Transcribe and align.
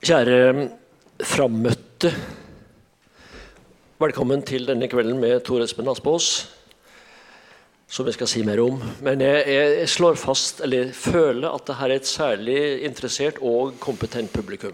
Kjære 0.00 0.70
frammøtte. 1.28 2.08
Velkommen 4.00 4.40
til 4.48 4.62
denne 4.64 4.86
kvelden 4.88 5.18
med 5.20 5.42
Tor 5.44 5.60
Espen 5.60 5.90
Aspås, 5.92 6.28
som 7.84 8.08
jeg 8.08 8.16
skal 8.16 8.30
si 8.32 8.40
mer 8.48 8.62
om. 8.64 8.78
Men 9.04 9.20
jeg, 9.20 9.42
jeg, 9.52 9.90
slår 9.92 10.16
fast, 10.16 10.62
eller 10.64 10.94
føler 10.96 11.50
at 11.50 11.66
dette 11.68 11.84
er 11.84 11.94
et 11.98 12.08
særlig 12.08 12.56
interessert 12.88 13.42
og 13.44 13.76
kompetent 13.76 14.32
publikum. 14.32 14.72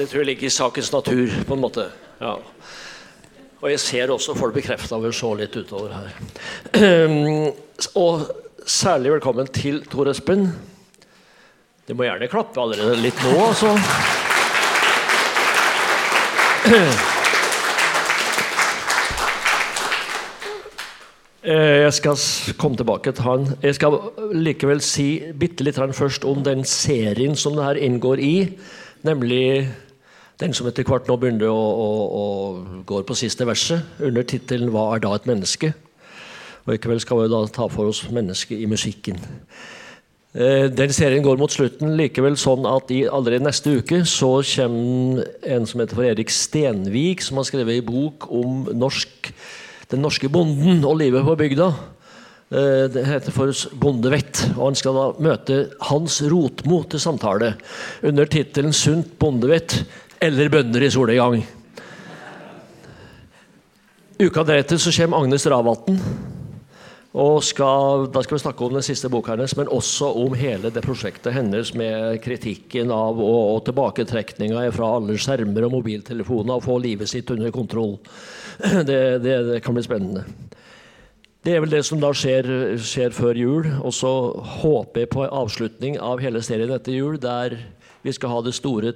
Det 0.00 0.08
tror 0.08 0.24
jeg 0.24 0.32
ligger 0.32 0.50
i 0.50 0.56
sakens 0.56 0.90
natur, 0.90 1.38
på 1.46 1.54
en 1.54 1.62
måte. 1.62 1.86
Ja. 2.18 2.34
Og 3.62 3.70
jeg 3.70 3.84
ser 3.86 4.10
også 4.10 4.34
folk 4.34 4.58
bekrefta 4.58 4.98
ved 4.98 5.14
å 5.14 5.18
se 5.20 5.32
litt 5.44 5.60
utover 5.62 5.94
her. 5.94 6.10
og 8.02 8.26
særlig 8.66 9.14
velkommen 9.14 9.54
til 9.62 9.84
Tor 9.86 10.10
Espen. 10.10 10.48
Det 11.86 11.96
må 11.98 12.06
gjerne 12.06 12.28
klappe 12.30 12.62
allerede 12.62 13.00
litt 13.02 13.18
nå, 13.24 13.32
altså. 13.42 13.72
Eh, 21.42 21.80
jeg 21.82 21.94
skal 21.96 22.20
komme 22.54 22.78
tilbake 22.78 23.10
til 23.10 23.26
han. 23.26 23.48
Jeg 23.66 23.74
skal 23.74 23.96
likevel 24.30 24.78
si 24.86 25.08
bitte 25.34 25.66
litt 25.66 25.80
først 25.98 26.22
om 26.22 26.44
den 26.46 26.62
serien 26.62 27.34
som 27.34 27.58
det 27.58 27.66
her 27.66 27.82
inngår 27.82 28.22
i. 28.22 28.36
Nemlig 29.02 29.66
den 30.38 30.54
som 30.54 30.70
etter 30.70 30.86
hvert 30.86 31.10
nå 31.10 31.18
begynner 31.18 31.50
å, 31.50 31.58
å, 31.58 31.88
å 32.22 32.26
går 32.86 33.02
på 33.02 33.18
siste 33.18 33.42
verset, 33.42 33.82
under 33.98 34.22
tittelen 34.22 34.70
'Hva 34.70 34.94
er 34.94 35.02
da 35.02 35.16
et 35.18 35.26
menneske?' 35.26 35.74
Og 36.62 36.74
I 36.74 36.78
kveld 36.78 37.02
skal 37.02 37.18
vi 37.18 37.28
da 37.28 37.42
ta 37.50 37.66
for 37.66 37.90
oss 37.90 38.06
mennesket 38.06 38.62
i 38.62 38.70
musikken. 38.70 39.18
Eh, 40.32 40.70
den 40.72 40.92
serien 40.96 41.24
går 41.24 41.36
mot 41.36 41.52
slutten 41.52 41.92
likevel 41.98 42.38
sånn 42.40 42.64
at 42.64 42.88
i, 42.94 43.02
allerede 43.04 43.44
neste 43.44 43.74
uke 43.76 43.98
så 44.08 44.38
kommer 44.54 45.26
en 45.44 45.66
som 45.68 45.82
heter 45.82 45.98
for 45.98 46.08
Erik 46.08 46.32
Stenvik, 46.32 47.20
som 47.20 47.36
har 47.36 47.48
skrevet 47.50 47.82
en 47.82 47.90
bok 47.90 48.30
om 48.32 48.64
norsk 48.72 49.32
den 49.92 50.00
norske 50.00 50.30
bonden 50.32 50.80
og 50.88 50.96
livet 51.02 51.24
på 51.26 51.36
bygda. 51.36 51.68
Eh, 52.52 52.84
det 52.92 53.04
heter 53.06 53.34
for 53.34 53.52
Bondevett. 53.80 54.44
og 54.56 54.70
Han 54.70 54.78
skal 54.78 54.96
da 54.96 55.06
møte 55.20 55.58
Hans 55.88 56.20
Rotmo 56.24 56.82
til 56.88 57.00
samtale 57.00 57.54
under 58.02 58.24
tittelen 58.24 58.72
'Sunt 58.72 59.18
bondevett 59.18 59.84
eller 60.20 60.48
bønder 60.48 60.82
i 60.82 60.88
solnedgang'. 60.88 61.44
Uka 64.20 64.44
deretter 64.44 64.78
så 64.78 64.92
kommer 64.92 65.18
Agnes 65.18 65.46
Ravatn. 65.46 65.98
Og 67.12 67.42
skal, 67.44 68.06
Da 68.12 68.22
skal 68.24 68.38
vi 68.38 68.42
snakke 68.42 68.64
om 68.64 68.72
den 68.72 68.84
siste 68.84 69.10
boka 69.12 69.34
hennes, 69.34 69.52
men 69.56 69.68
også 69.68 70.08
om 70.16 70.32
hele 70.38 70.70
det 70.72 70.84
prosjektet 70.84 71.34
hennes 71.36 71.74
med 71.76 72.22
kritikken 72.24 72.90
av 72.90 73.20
og, 73.20 73.40
og 73.56 73.64
tilbaketrekninga 73.66 74.64
fra 74.72 74.94
alle 74.96 75.18
skjermer 75.20 75.66
og 75.68 75.74
mobiltelefoner 75.76 76.56
og 76.56 76.64
få 76.64 76.78
livet 76.80 77.10
sitt 77.12 77.30
under 77.30 77.52
kontroll. 77.52 77.98
Det, 78.88 79.18
det, 79.24 79.36
det, 79.48 79.60
kan 79.64 79.74
bli 79.74 79.82
spennende. 79.82 80.22
Det 81.42 81.56
er 81.56 81.62
vel 81.64 81.72
det 81.72 81.80
som 81.88 81.98
da 81.98 82.12
skjer, 82.14 82.76
skjer 82.78 83.14
før 83.16 83.38
jul. 83.38 83.66
Og 83.82 83.94
så 83.96 84.10
håper 84.60 85.02
jeg 85.02 85.10
på 85.10 85.24
avslutning 85.26 85.96
av 85.98 86.22
hele 86.22 86.42
serien 86.44 86.70
etter 86.70 86.94
jul, 86.94 87.16
der 87.18 87.56
vi 88.04 88.12
skal 88.14 88.30
ha 88.30 88.44
det 88.44 88.54
store 88.54 88.92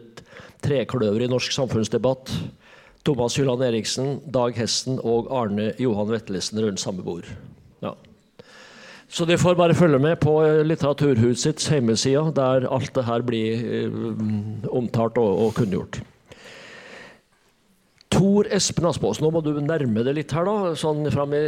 trekløveret 0.62 1.26
i 1.26 1.32
norsk 1.32 1.56
samfunnsdebatt. 1.56 2.30
Thomas 3.06 3.36
Hylland 3.38 3.64
Eriksen, 3.66 4.16
Dag 4.30 4.54
Hesten 4.60 5.00
og 5.02 5.32
Arne 5.34 5.72
Johan 5.82 6.12
Vettelsen 6.12 6.62
rundt 6.62 6.84
samme 6.84 7.02
bord. 7.06 7.26
Så 9.16 9.24
de 9.24 9.38
får 9.40 9.56
bare 9.56 9.74
følge 9.76 9.96
med 10.02 10.18
på 10.20 10.34
Litteraturhusets 10.66 11.70
hjemmeside, 11.72 12.34
der 12.36 12.66
alt 12.68 12.92
det 12.92 13.04
her 13.06 13.22
blir 13.24 13.62
um, 13.88 14.64
omtalt 14.68 15.16
og, 15.22 15.38
og 15.46 15.54
kunngjort. 15.56 16.02
Tor 18.12 18.48
Espen 18.52 18.84
Aspås, 18.90 19.22
nå 19.24 19.30
må 19.32 19.40
du 19.40 19.54
nærme 19.56 20.02
deg 20.04 20.18
litt 20.18 20.34
her, 20.36 20.44
da, 20.44 20.74
sånn 20.76 21.08
fram 21.14 21.32
i, 21.32 21.40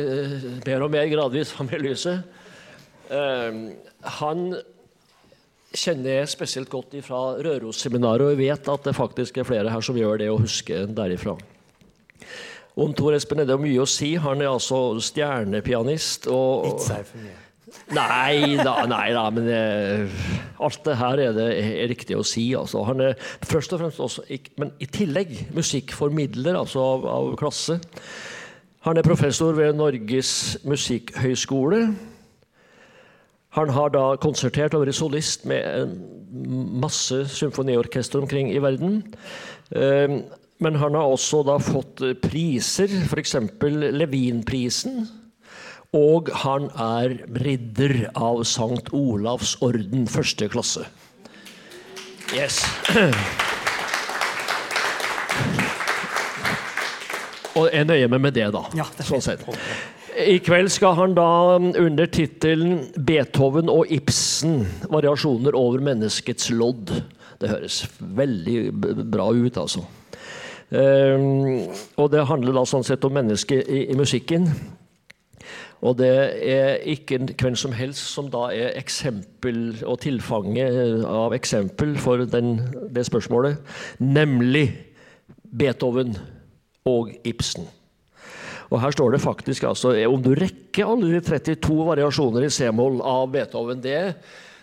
mer 0.65 0.85
og 0.87 0.95
mer 0.95 1.11
gradvis 1.13 1.53
fram 1.53 1.69
i 1.77 1.81
lyset. 1.83 2.25
Uh, 3.13 3.77
han 4.17 4.47
kjenner 5.77 6.23
jeg 6.23 6.31
spesielt 6.33 6.71
godt 6.73 6.97
fra 7.05 7.21
Rørosseminaret, 7.45 8.31
og 8.31 8.33
jeg 8.33 8.41
vet 8.47 8.71
at 8.73 8.89
det 8.89 8.95
faktisk 8.97 9.43
er 9.43 9.49
flere 9.49 9.75
her 9.75 9.85
som 9.85 9.99
gjør 9.99 10.23
det 10.23 10.31
og 10.33 10.41
husker 10.47 10.89
derifra. 10.89 11.37
Om 12.79 12.97
Tor 12.97 13.13
Espen 13.19 13.45
er 13.45 13.51
det 13.51 13.59
mye 13.61 13.85
å 13.85 13.91
si. 13.91 14.15
Han 14.17 14.41
er 14.41 14.55
altså 14.55 14.81
stjernepianist. 15.05 16.31
og... 16.33 16.81
Mye. 17.13 17.37
Nei 17.97 18.57
da, 18.61 18.75
nei 18.89 19.11
da, 19.17 19.25
men 19.35 19.49
eh, 19.53 20.27
alt 20.63 20.83
det 20.87 20.97
her 21.01 21.23
er 21.23 21.37
det 21.37 21.47
er 21.59 21.89
riktig 21.91 22.17
å 22.19 22.25
si. 22.27 22.51
Altså. 22.57 22.83
Han 22.89 23.03
er 23.05 23.17
først 23.47 23.75
og 23.75 23.83
fremst 23.83 24.03
også, 24.05 24.25
men 24.61 24.73
i 24.83 24.89
tillegg 24.91 25.35
musikkformidler 25.57 26.59
altså 26.59 26.85
av, 26.95 27.09
av 27.13 27.33
klasse. 27.41 27.79
Han 28.87 29.01
er 29.01 29.07
professor 29.07 29.57
ved 29.59 29.77
Norges 29.77 30.33
musikkhøgskole. 30.69 31.83
Han 33.59 33.73
har 33.75 33.93
da 33.95 34.05
konsertert 34.21 34.77
og 34.77 34.85
vært 34.85 34.99
solist 34.99 35.47
med 35.49 35.65
en 35.65 35.95
masse 36.81 37.25
symfoniorkester 37.35 38.21
omkring 38.23 38.53
i 38.53 38.61
verden. 38.63 39.01
Eh, 39.73 40.21
men 40.59 40.75
han 40.83 40.97
har 40.99 41.07
også 41.07 41.45
da 41.47 41.55
fått 41.63 42.03
priser, 42.23 42.91
f.eks. 43.07 43.37
Levinprisen 43.95 45.05
og 45.97 46.29
han 46.45 46.69
er 46.77 47.15
ridder 47.41 48.11
av 48.13 48.43
Sankt 48.45 48.91
Olavs 48.93 49.57
orden 49.65 50.05
første 50.11 50.49
klasse. 50.53 50.85
Yes. 52.37 52.61
Og 57.57 57.71
jeg 57.73 57.89
nøyer 57.89 58.11
meg 58.13 58.21
med 58.21 58.37
det, 58.37 58.51
da. 58.53 58.67
Ja, 58.77 58.85
det 58.99 59.07
sånn 59.09 59.25
sett. 59.25 59.47
I 60.19 60.37
kveld 60.45 60.69
skal 60.75 60.97
han 60.99 61.15
da 61.17 61.57
under 61.57 62.07
tittelen 62.11 62.91
'Beethoven 62.93 63.71
og 63.73 63.89
Ibsen 63.89 64.67
variasjoner 64.91 65.57
over 65.57 65.81
menneskets 65.81 66.51
lodd'. 66.51 66.93
Det 67.39 67.49
høres 67.49 67.87
veldig 67.99 68.73
bra 69.09 69.31
ut, 69.33 69.57
altså. 69.57 69.87
Um, 70.69 71.71
og 71.97 72.11
det 72.13 72.27
handler 72.29 72.53
da 72.59 72.65
sånn 72.69 72.85
sett 72.85 73.05
om 73.09 73.15
mennesket 73.15 73.65
i, 73.73 73.87
i 73.89 73.97
musikken. 73.97 74.51
Og 75.79 75.95
det 76.01 76.11
er 76.43 76.81
ikke 76.91 77.21
hvem 77.39 77.55
som 77.59 77.75
helst 77.77 78.11
som 78.11 78.27
da 78.33 78.49
er 78.51 78.75
eksempel 78.81 79.79
og 79.87 80.01
tilfanget 80.03 81.05
av 81.07 81.35
eksempel 81.37 81.95
for 82.03 82.25
den, 82.27 82.57
det 82.91 83.07
spørsmålet, 83.07 83.61
nemlig 84.03 84.73
Beethoven 85.55 86.17
og 86.89 87.13
Ibsen. 87.27 87.69
Og 88.69 88.83
her 88.83 88.93
står 88.93 89.15
det 89.15 89.23
faktisk 89.23 89.65
altså, 89.65 89.95
Om 90.09 90.23
du 90.23 90.35
rekker 90.37 90.91
alle 90.91 91.15
de 91.15 91.21
32 91.25 91.87
variasjoner 91.89 92.45
i 92.45 92.51
c-moll 92.53 92.99
av 93.01 93.31
Beethoven, 93.33 93.81
det, 93.81 94.01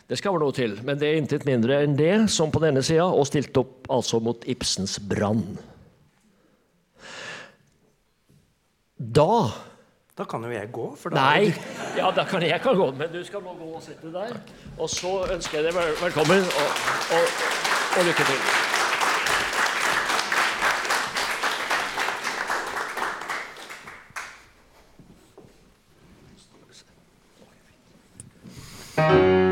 det 0.06 0.20
skal 0.20 0.36
være 0.36 0.44
noe 0.44 0.56
til. 0.56 0.76
Men 0.86 1.00
det 1.00 1.10
er 1.10 1.22
intet 1.22 1.48
mindre 1.48 1.80
enn 1.82 1.96
det 1.98 2.28
som 2.34 2.52
på 2.54 2.62
denne 2.62 2.84
sida, 2.86 3.08
og 3.08 3.26
stilt 3.30 3.56
opp 3.58 3.88
altså 3.90 4.20
mot 4.22 4.46
Ibsens 4.52 5.00
brann. 5.00 5.48
Da 8.96 9.48
da 10.18 10.24
kan 10.24 10.44
jo 10.44 10.50
jeg 10.52 10.72
gå. 10.72 10.96
for 10.96 11.10
da... 11.10 11.16
Nei. 11.16 11.54
Ja, 11.98 12.12
da 12.16 12.24
kan 12.24 12.42
jeg 12.42 12.62
kan 12.62 12.76
gå, 12.76 12.92
men 12.92 13.12
du 13.14 13.24
skal 13.24 13.42
nå 13.44 13.54
gå 13.60 13.66
og 13.76 13.84
sette 13.84 14.14
der. 14.14 14.28
Takk. 14.28 14.54
Og 14.80 14.90
så 14.90 15.28
ønsker 15.34 15.58
jeg 15.60 15.68
deg 15.68 15.76
vel 15.76 15.96
velkommen, 16.02 16.40
og, 16.62 16.70
og, 17.16 17.24
og, 17.98 18.06
lykke 18.06 18.24
til. 18.24 18.40
thank 28.96 29.45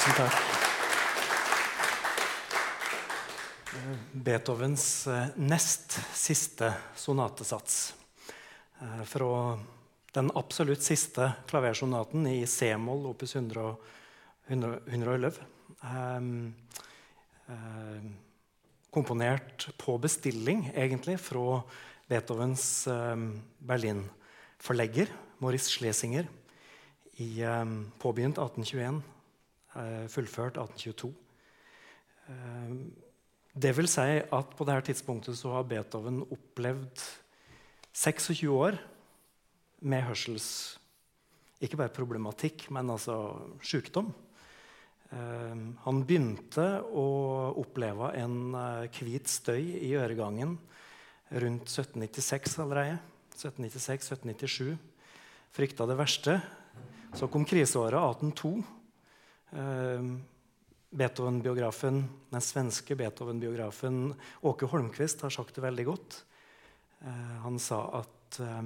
Tusen 0.00 0.14
takk. 0.16 0.36
Beethovens 4.16 4.84
eh, 5.12 5.26
nest 5.36 5.98
siste 6.16 6.70
sonatesats. 6.96 7.92
eh, 8.80 9.02
Fra 9.04 9.58
den 10.16 10.32
absolutt 10.40 10.80
siste 10.80 11.28
klaversonaten 11.52 12.24
i 12.32 12.46
C-moll, 12.48 13.10
opus 13.12 13.36
100 13.36 13.76
111. 14.48 15.36
Ehm, 15.84 16.54
eh, 17.52 18.10
komponert 18.90 19.68
på 19.76 19.98
bestilling, 20.00 20.72
egentlig, 20.74 21.20
fra 21.20 21.60
Beethovens 22.08 22.86
eh, 22.88 23.16
Berlin-forlegger, 23.58 25.12
Maurice 25.44 25.68
Schlesinger, 25.76 26.24
i, 27.20 27.42
eh, 27.44 27.64
påbegynt 28.00 28.40
1821 28.40 29.02
eh, 29.04 29.19
fullført 30.10 30.58
1822. 30.58 31.12
Eh, 32.30 32.74
Det 33.60 33.72
vil 33.74 33.88
si 33.90 34.20
at 34.22 34.52
på 34.54 34.64
dette 34.64 34.92
tidspunktet 34.92 35.34
så 35.34 35.56
har 35.56 35.66
Beethoven 35.66 36.20
opplevd 36.22 37.02
26 37.92 38.46
år 38.46 38.78
med 39.82 40.06
hørsels... 40.06 40.78
Ikke 41.60 41.76
bare 41.76 41.92
problematikk, 41.92 42.70
men 42.72 42.88
altså 42.88 43.34
sykdom. 43.60 44.14
Eh, 45.10 45.58
han 45.84 46.04
begynte 46.06 46.68
å 46.88 47.04
oppleve 47.60 48.14
en 48.22 48.54
eh, 48.54 48.86
hvit 48.96 49.28
støy 49.28 49.74
i 49.82 49.90
øregangen 49.98 50.54
rundt 51.30 51.66
1796 51.66 52.56
allerede. 52.64 52.96
1796-1797. 53.34 54.78
Frykta 55.52 55.90
det 55.90 55.98
verste. 55.98 56.38
Så 57.18 57.26
kom 57.28 57.44
kriseåret 57.44 57.98
1802. 57.98 58.79
Eh, 59.50 60.10
Beethoven-biografen, 60.90 62.04
Den 62.30 62.42
svenske 62.42 62.96
Beethoven-biografen 62.98 64.14
Åke 64.40 64.66
Holmquist 64.66 65.20
har 65.22 65.30
sagt 65.30 65.54
det 65.54 65.62
veldig 65.62 65.86
godt. 65.86 66.24
Eh, 67.00 67.36
han 67.44 67.58
sa 67.62 67.84
at 68.00 68.40
eh, 68.42 68.64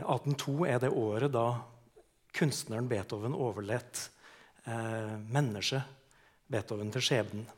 1802 0.00 0.56
er 0.68 0.78
det 0.84 0.92
året 0.92 1.32
da 1.32 1.46
kunstneren 2.32 2.88
Beethoven 2.88 3.34
overlot 3.36 4.04
eh, 4.64 5.16
mennesket 5.32 5.82
Beethoven 6.52 6.92
til 6.92 7.04
skjebnen. 7.04 7.48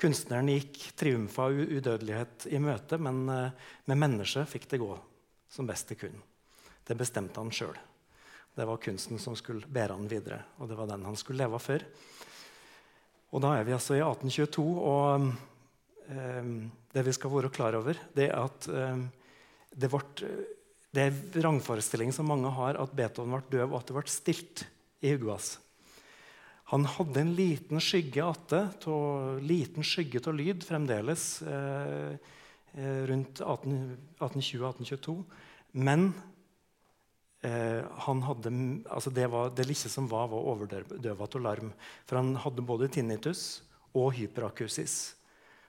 Kunstneren 0.00 0.50
gikk 0.50 0.80
triumfa 0.98 1.48
og 1.50 1.70
udødelighet 1.70 2.48
i 2.50 2.58
møte, 2.62 2.98
men 2.98 3.24
eh, 3.30 3.66
med 3.90 4.00
mennesket 4.00 4.50
fikk 4.50 4.68
det 4.70 4.82
gå 4.82 4.94
som 5.50 5.70
best 5.70 5.90
det 5.90 6.00
kunne. 6.02 6.22
Det 6.84 6.98
bestemte 6.98 7.40
han 7.40 7.54
sjøl. 7.54 7.78
Det 8.54 8.66
var 8.68 8.82
kunsten 8.82 9.18
som 9.18 9.34
skulle 9.38 9.66
bære 9.66 9.96
han 9.96 10.10
videre, 10.10 10.44
og 10.62 10.70
det 10.70 10.78
var 10.78 10.90
den 10.90 11.06
han 11.06 11.18
skulle 11.18 11.42
leve 11.42 11.58
for. 11.62 11.82
Og 13.34 13.42
da 13.42 13.56
er 13.58 13.66
vi 13.66 13.74
altså 13.74 13.96
i 13.96 14.02
1822, 14.04 14.66
og 14.78 15.26
eh, 16.06 16.52
det 16.94 17.04
vi 17.08 17.14
skal 17.16 17.34
være 17.34 17.50
klar 17.54 17.74
over, 17.80 17.98
det 18.14 18.28
er 18.28 18.38
at 18.38 18.68
eh, 18.70 19.02
det, 19.74 19.90
ble, 19.90 20.30
det 20.94 21.08
er 21.08 21.42
rangforestilling 21.42 22.14
som 22.14 22.30
mange 22.30 22.52
har, 22.54 22.78
at 22.78 22.94
Beethoven 22.94 23.34
ble 23.34 23.58
døv, 23.58 23.72
og 23.72 23.80
at 23.80 23.90
det 23.90 23.98
ble 23.98 24.06
stilt 24.12 24.66
i 25.02 25.16
hodet. 25.16 25.58
Han 26.72 26.86
hadde 26.88 27.20
en 27.20 27.34
liten 27.36 27.82
skygge 27.82 28.22
atte, 28.24 28.62
liten 29.44 29.84
skygge 29.84 30.22
av 30.24 30.38
lyd 30.38 30.62
fremdeles 30.64 31.42
eh, 31.44 32.14
rundt 33.10 33.42
1820-1822. 33.44 35.18
Men 35.76 36.08
eh, 36.08 36.33
hadde, 37.44 38.50
altså 38.88 39.10
det, 39.12 39.26
var, 39.32 39.50
det 39.52 39.66
lille 39.68 39.90
som 39.92 40.06
var, 40.08 40.30
var 40.32 40.46
overdøvet 40.54 41.36
av 41.36 41.44
larm. 41.44 41.72
For 42.08 42.20
han 42.20 42.32
hadde 42.40 42.64
både 42.64 42.88
tinnitus 42.88 43.62
og 43.94 44.14
hyperakusis. 44.16 45.14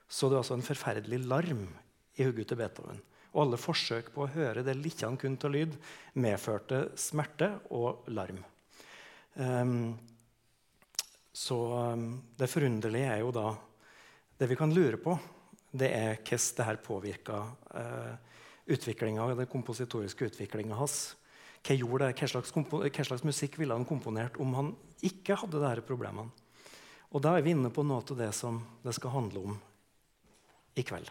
Så 0.07 0.29
det 0.29 0.37
var 0.37 0.45
altså 0.45 0.57
en 0.57 0.65
forferdelig 0.65 1.19
larm 1.25 1.67
i 2.15 2.25
hodet 2.25 2.47
til 2.49 2.59
Beethoven. 2.59 3.01
Og 3.35 3.43
alle 3.43 3.59
forsøk 3.59 4.13
på 4.15 4.23
å 4.23 4.31
høre 4.31 4.63
det 4.63 4.77
lille 4.79 5.03
han 5.03 5.17
kunne 5.19 5.41
av 5.43 5.51
lyd, 5.51 5.75
medførte 6.15 6.85
smerte 6.99 7.51
og 7.75 8.07
larm. 8.15 8.39
Um, 9.35 9.95
så 11.35 11.57
um, 11.91 12.05
det 12.39 12.47
forunderlige 12.47 13.09
er 13.11 13.19
jo 13.19 13.33
da 13.35 13.49
Det 14.39 14.47
vi 14.47 14.55
kan 14.55 14.71
lure 14.71 14.97
på, 14.99 15.13
det 15.71 15.89
er 15.95 16.17
hvordan 16.19 16.55
det 16.57 16.65
her 16.67 16.79
påvirka 16.83 17.37
uh, 17.75 18.15
utviklinga, 18.67 19.29
den 19.35 19.47
kompositoriske 19.47 20.27
utviklinga 20.27 20.75
hans. 20.75 21.15
Hva, 21.65 21.73
gjorde 21.73 22.05
det? 22.11 22.17
Hva 22.19 22.29
slags, 22.29 22.53
hva, 22.53 23.05
slags, 23.07 23.25
musikk 23.25 23.57
ville 23.57 23.73
han 23.73 23.87
komponert 23.89 24.37
om 24.41 24.53
han 24.53 24.73
ikke 25.05 25.37
hadde 25.41 25.61
disse 25.63 25.85
problemene? 25.87 26.29
Og 27.15 27.23
da 27.23 27.35
er 27.37 27.45
vi 27.45 27.55
inne 27.55 27.71
på 27.73 27.85
noe 27.85 28.03
av 28.03 28.17
det 28.19 28.31
som 28.35 28.59
det 28.83 28.93
skal 28.97 29.13
handle 29.15 29.45
om 29.47 29.55
i 30.75 30.83
kveld. 30.85 31.09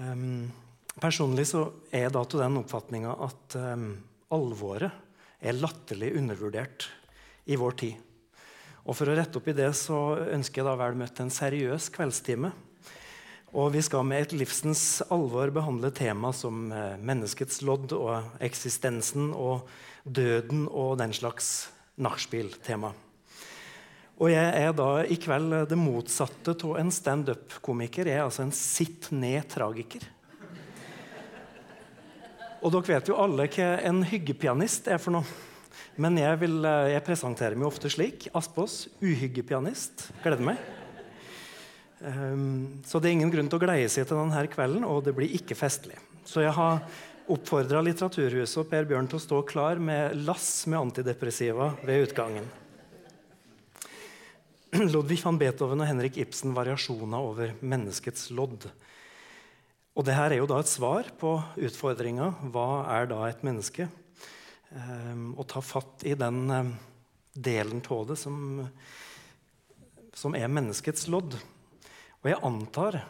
Um, 0.00 0.48
personlig 0.96 1.44
så 1.50 1.66
er 1.92 2.06
jeg 2.06 2.14
da 2.16 2.22
til 2.24 2.40
den 2.40 2.58
oppfatninga 2.62 3.12
at 3.26 3.56
um, 3.60 3.90
alvoret 4.32 4.88
er 5.42 5.58
latterlig 5.58 6.14
undervurdert 6.16 6.88
i 7.52 7.58
vår 7.60 7.76
tid. 7.84 8.00
Og 8.82 8.96
For 8.98 9.10
å 9.10 9.14
rette 9.14 9.38
opp 9.38 9.46
i 9.50 9.54
det 9.54 9.70
så 9.78 10.00
ønsker 10.32 10.62
jeg 10.62 10.70
da 10.70 10.78
vel 10.80 10.96
møtt 10.98 11.20
en 11.22 11.30
seriøs 11.30 11.90
kveldstime. 11.94 12.50
Og 13.52 13.74
vi 13.74 13.82
skal 13.84 14.06
med 14.08 14.22
et 14.24 14.30
livsens 14.32 15.02
alvor 15.12 15.50
behandle 15.52 15.90
tema 15.92 16.30
som 16.32 16.70
eh, 16.72 16.94
menneskets 17.04 17.60
lodd 17.68 17.92
og 17.92 18.38
eksistensen 18.40 19.28
og 19.36 19.68
døden 20.08 20.64
og 20.70 20.96
den 21.02 21.12
slags 21.12 21.68
nachspiel-tema. 22.00 22.94
Og 24.16 24.32
jeg 24.32 24.56
er 24.56 24.72
da 24.72 24.88
i 25.04 25.20
kveld 25.20 25.58
det 25.68 25.76
motsatte 25.76 26.56
av 26.64 26.80
en 26.80 26.94
standup-komiker. 26.94 28.08
Jeg 28.08 28.22
er 28.22 28.24
altså 28.24 28.46
en 28.46 28.56
sitt-ned-tragiker. 28.56 30.08
Og 32.62 32.72
dere 32.72 32.88
vet 32.94 33.10
jo 33.12 33.20
alle 33.20 33.50
hva 33.52 33.72
en 33.84 34.00
hyggepianist 34.08 34.88
er 34.88 35.02
for 35.02 35.18
noe. 35.18 35.40
Men 36.00 36.16
jeg, 36.16 36.40
vil, 36.40 36.62
eh, 36.64 36.94
jeg 36.94 37.04
presenterer 37.04 37.60
meg 37.60 37.68
ofte 37.68 37.92
slik. 37.92 38.30
Aspås, 38.32 38.86
uhyggepianist. 39.04 40.08
Gleder 40.24 40.54
meg. 40.54 40.70
Um, 42.02 42.82
så 42.82 42.98
det 42.98 43.10
er 43.10 43.16
ingen 43.18 43.30
grunn 43.30 43.48
til 43.50 43.60
å 43.60 43.62
gleie 43.62 43.90
seg 43.90 44.08
til 44.08 44.18
denne 44.18 44.42
kvelden, 44.50 44.82
og 44.88 45.04
det 45.06 45.14
blir 45.14 45.30
ikke 45.38 45.54
festlig. 45.58 45.98
Så 46.26 46.42
jeg 46.42 46.54
har 46.56 46.82
oppfordra 47.30 47.82
Litteraturhuset 47.84 48.58
og 48.64 48.70
Per 48.70 48.88
Bjørn 48.90 49.06
til 49.10 49.20
å 49.20 49.22
stå 49.22 49.38
klar 49.46 49.78
med 49.78 50.16
lass 50.26 50.66
med 50.66 50.80
antidepressiva 50.80 51.70
ved 51.86 52.08
utgangen. 52.08 52.48
Ludvig 54.94 55.20
van 55.22 55.38
Beethoven 55.38 55.84
og 55.84 55.88
Henrik 55.90 56.18
Ibsen 56.18 56.54
'Variasjoner 56.56 57.28
over 57.30 57.54
menneskets 57.60 58.30
lodd'. 58.34 58.66
Og 59.92 60.06
det 60.08 60.16
her 60.16 60.32
er 60.32 60.40
jo 60.40 60.48
da 60.48 60.58
et 60.62 60.70
svar 60.72 61.10
på 61.20 61.36
utfordringa 61.60 62.30
hva 62.50 62.68
er 62.96 63.10
da 63.10 63.20
et 63.28 63.44
menneske? 63.44 63.86
Um, 64.72 65.34
og 65.36 65.44
ta 65.52 65.60
fatt 65.60 66.02
i 66.08 66.16
den 66.16 66.46
um, 66.48 66.70
delen 67.36 67.82
av 67.84 68.06
det 68.08 68.16
som, 68.16 68.64
som 70.16 70.34
er 70.34 70.48
menneskets 70.48 71.10
lodd. 71.12 71.36
Og 72.22 72.30
jeg 72.30 72.42
antar, 72.46 73.00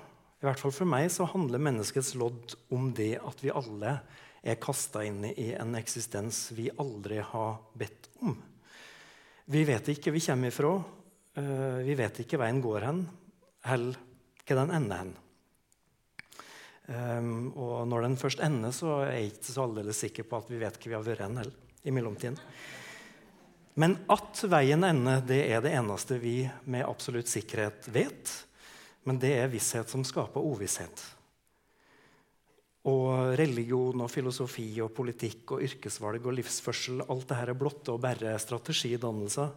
i 0.40 0.46
hvert 0.46 0.60
fall 0.60 0.74
for 0.74 0.88
meg, 0.88 1.10
så 1.12 1.28
handler 1.28 1.62
menneskets 1.62 2.14
lodd 2.18 2.56
om 2.72 2.90
det 2.96 3.14
at 3.20 3.44
vi 3.44 3.52
alle 3.52 3.98
er 4.42 4.58
kasta 4.58 5.04
inn 5.06 5.22
i 5.30 5.52
en 5.54 5.76
eksistens 5.78 6.48
vi 6.56 6.70
aldri 6.82 7.20
har 7.22 7.60
bedt 7.78 8.08
om. 8.24 8.34
Vi 9.52 9.62
vet 9.68 9.92
ikke 9.92 10.10
hvor 10.10 10.16
vi 10.18 10.26
kommer 10.26 10.50
ifra, 10.50 10.72
Uh, 11.32 11.80
vi 11.80 11.94
vet 11.96 12.18
ikke 12.20 12.36
veien 12.36 12.58
går 12.60 12.84
hen, 12.84 12.98
eller 13.72 13.96
hva 14.44 14.56
den 14.58 14.72
ender 14.76 14.98
hen. 15.00 15.12
Um, 16.92 17.30
og 17.56 17.86
når 17.88 18.04
den 18.04 18.18
først 18.20 18.42
ender, 18.44 18.74
så 18.76 18.98
er 19.06 19.14
jeg 19.14 19.30
ikke 19.30 19.54
så 19.54 19.64
aldeles 19.64 20.02
sikker 20.04 20.26
på 20.28 20.42
at 20.42 20.50
vi 20.52 20.60
vet 20.60 20.76
hva 20.76 20.90
vi 20.90 20.96
har 20.98 21.06
vært 21.06 21.24
hen 21.24 21.40
i 21.88 21.94
mellomtiden. 21.94 22.36
Men 23.80 23.96
at 24.12 24.42
veien 24.52 24.84
ender, 24.84 25.22
det 25.24 25.40
er 25.48 25.64
det 25.64 25.72
eneste 25.72 26.20
vi 26.20 26.42
med 26.68 26.84
absolutt 26.84 27.32
sikkerhet 27.32 27.88
vet. 27.94 28.34
Men 29.08 29.18
det 29.18 29.32
er 29.38 29.50
visshet 29.50 29.90
som 29.90 30.04
skaper 30.06 30.44
uvisshet. 30.44 31.04
Og 32.90 33.36
religion 33.38 34.02
og 34.02 34.10
filosofi 34.10 34.68
og 34.82 34.90
politikk 34.94 35.56
og 35.56 35.62
yrkesvalg 35.62 36.24
og 36.26 36.36
livsførsel, 36.38 37.04
alt 37.06 37.28
dette 37.28 37.50
er 37.52 37.58
blotte 37.58 37.94
og 37.94 38.02
bare 38.02 38.34
strategidannelser 38.42 39.50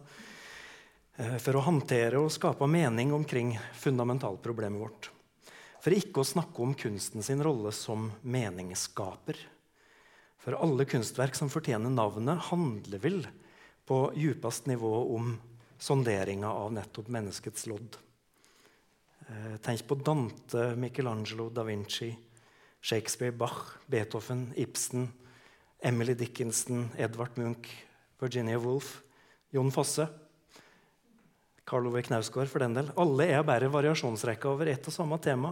Eh, 1.16 1.36
for 1.40 1.56
å 1.56 1.64
håndtere 1.64 2.20
og 2.20 2.32
skape 2.32 2.68
mening 2.68 3.14
omkring 3.16 3.54
fundamentalproblemet 3.80 4.80
vårt. 4.80 5.10
For 5.80 5.94
ikke 5.94 6.22
å 6.22 6.28
snakke 6.28 6.62
om 6.62 6.74
kunsten 6.76 7.24
sin 7.24 7.42
rolle 7.44 7.72
som 7.72 8.10
meningsskaper. 8.26 9.38
For 10.42 10.58
alle 10.60 10.86
kunstverk 10.88 11.36
som 11.38 11.50
fortjener 11.50 11.92
navnet, 11.92 12.50
handler 12.50 13.02
vel 13.02 13.22
på 13.86 14.00
djupest 14.18 14.68
nivå 14.68 14.92
om 15.16 15.36
sonderinga 15.78 16.50
av 16.50 16.74
nettopp 16.74 17.08
menneskets 17.12 17.66
lodd. 17.70 17.96
Eh, 19.26 19.56
tenk 19.58 19.86
på 19.86 19.94
Dante, 19.94 20.76
Michelangelo, 20.76 21.48
da 21.50 21.62
Vinci, 21.66 22.12
Shakespeare, 22.80 23.32
Bach, 23.32 23.78
Beethoven, 23.86 24.52
Ibsen, 24.56 25.08
Emily 25.78 26.14
Dickinson, 26.14 26.88
Edvard 26.96 27.34
Munch, 27.34 27.72
Virginia 28.20 28.58
Woolf, 28.58 29.02
Jon 29.50 29.72
Fosse. 29.72 30.06
Karl 31.66 31.88
Ove 31.88 32.02
Knausgård 32.02 32.46
for 32.46 32.62
den 32.62 32.76
del. 32.76 32.92
Alle 32.94 33.26
er 33.34 33.42
bare 33.42 33.66
variasjonsrekka 33.66 34.52
over 34.52 34.70
ett 34.70 34.86
og 34.86 34.94
samme 34.94 35.18
tema. 35.18 35.50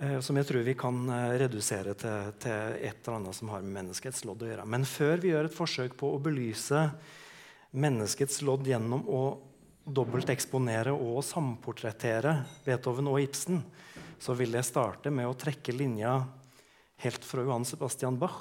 Eh, 0.00 0.16
som 0.24 0.36
jeg 0.38 0.48
tror 0.48 0.64
vi 0.64 0.76
kan 0.78 1.02
eh, 1.12 1.34
redusere 1.42 1.92
til, 1.98 2.32
til, 2.40 2.76
et 2.80 3.02
eller 3.02 3.18
annet 3.18 3.36
som 3.36 3.52
har 3.52 3.64
med 3.66 3.74
menneskets 3.82 4.24
lodd 4.24 4.46
å 4.46 4.48
gjøre. 4.48 4.64
Men 4.64 4.88
før 4.88 5.20
vi 5.20 5.34
gjør 5.34 5.50
et 5.50 5.56
forsøk 5.58 5.98
på 6.00 6.14
å 6.14 6.20
belyse 6.22 6.86
menneskets 7.76 8.40
lodd 8.48 8.64
gjennom 8.70 9.04
å 9.12 9.22
dobbelteksponere 9.94 10.92
og 10.92 11.22
samportrettere 11.26 12.34
Beethoven 12.66 13.08
og 13.10 13.20
Ibsen, 13.22 13.62
så 14.18 14.34
vil 14.38 14.56
jeg 14.58 14.66
starte 14.66 15.12
med 15.14 15.28
å 15.28 15.36
trekke 15.38 15.74
linja 15.74 16.18
helt 17.04 17.24
fra 17.24 17.44
Johan 17.46 17.66
Sebastian 17.68 18.18
Bach 18.20 18.40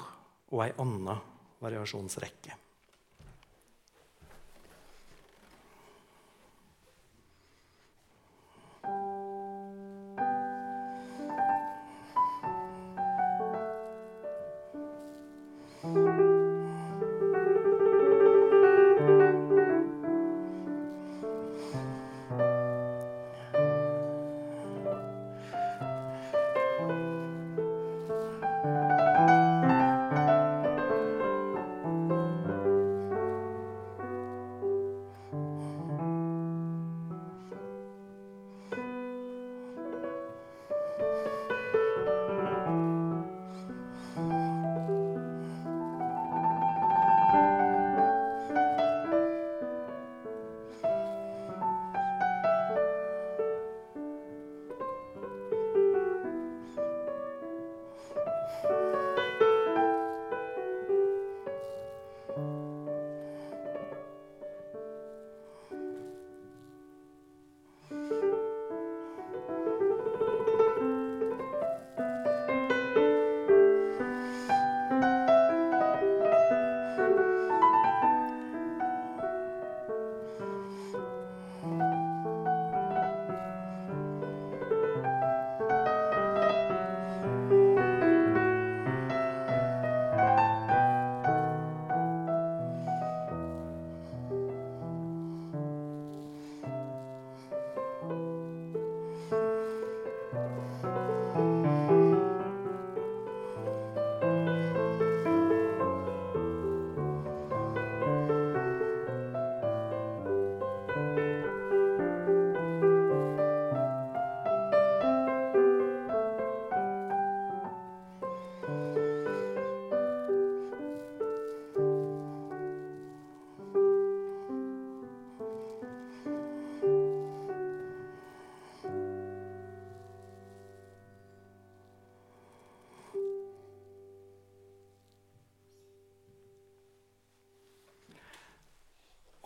og 0.51 0.63
ei 0.65 0.71
anna 0.81 1.19
variasjonsrekke. 1.63 2.66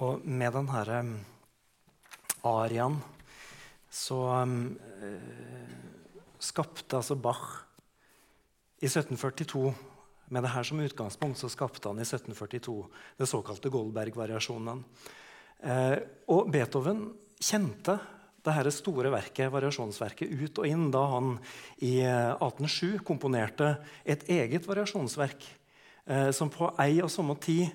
Og 0.01 0.23
med 0.25 0.49
den 0.55 0.69
herre 0.73 1.01
arian 2.47 2.95
så 3.91 4.17
eh, 4.41 5.73
skapte 6.41 6.97
altså 6.97 7.17
Bach 7.21 7.43
i 8.81 8.87
1742 8.89 9.73
Med 10.31 10.41
det 10.41 10.53
her 10.55 10.65
som 10.65 10.79
utgangspunkt 10.81 11.37
så 11.37 11.49
skapte 11.51 11.91
han 11.91 11.99
i 11.99 12.07
1742 12.07 12.77
den 13.19 13.27
såkalte 13.27 13.69
Goldberg-variasjonen. 13.69 14.79
Eh, 15.59 15.97
og 16.31 16.49
Beethoven 16.49 17.03
kjente 17.35 17.97
det 18.41 18.55
her 18.55 18.69
store 18.73 19.11
verket, 19.13 19.51
variasjonsverket 19.53 20.31
ut 20.31 20.63
og 20.63 20.69
inn 20.69 20.87
da 20.89 21.03
han 21.11 21.35
i 21.83 21.99
1807 22.07 22.95
eh, 22.95 23.03
komponerte 23.05 23.75
et 24.01 24.23
eget 24.31 24.65
variasjonsverk 24.65 25.45
eh, 26.07 26.31
som 26.33 26.49
på 26.49 26.71
ei 26.81 27.03
og 27.03 27.11
samme 27.13 27.35
tid 27.43 27.67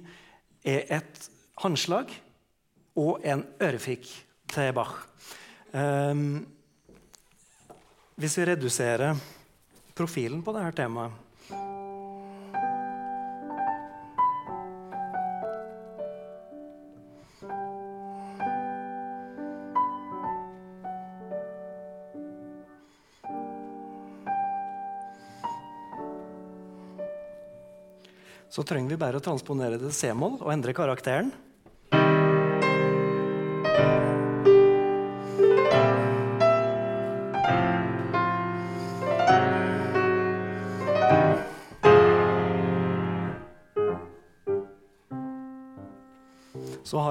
er 0.66 0.88
et 0.96 1.28
håndslag 1.62 2.12
og 2.96 3.24
en 3.24 3.44
ørefik 3.62 4.08
til 4.52 4.72
Bach. 4.76 4.96
Um, 5.72 6.46
hvis 8.16 8.38
vi 8.38 8.48
reduserer 8.48 9.16
profilen 9.96 10.42
på 10.44 10.54
dette 10.56 10.76
temaet 10.82 11.26
så 28.56 28.64
trenger 28.64 28.94
vi 28.94 28.96
bare 29.00 29.18
å 29.20 29.24
transponere 29.24 29.76
det 29.76 29.92
C-moll 29.92 30.38
og 30.40 30.48
endre 30.48 30.72
karakteren. 30.76 31.28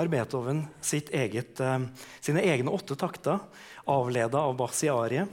Har 0.06 0.12
Beethoven 0.14 0.68
eget, 1.12 1.60
eh, 1.60 1.80
sine 2.22 2.42
egne 2.42 2.70
åtte 2.70 2.96
takter, 2.96 3.40
avleda 3.86 4.38
av 4.38 4.56
Bachs 4.58 4.84
arie. 4.84 5.28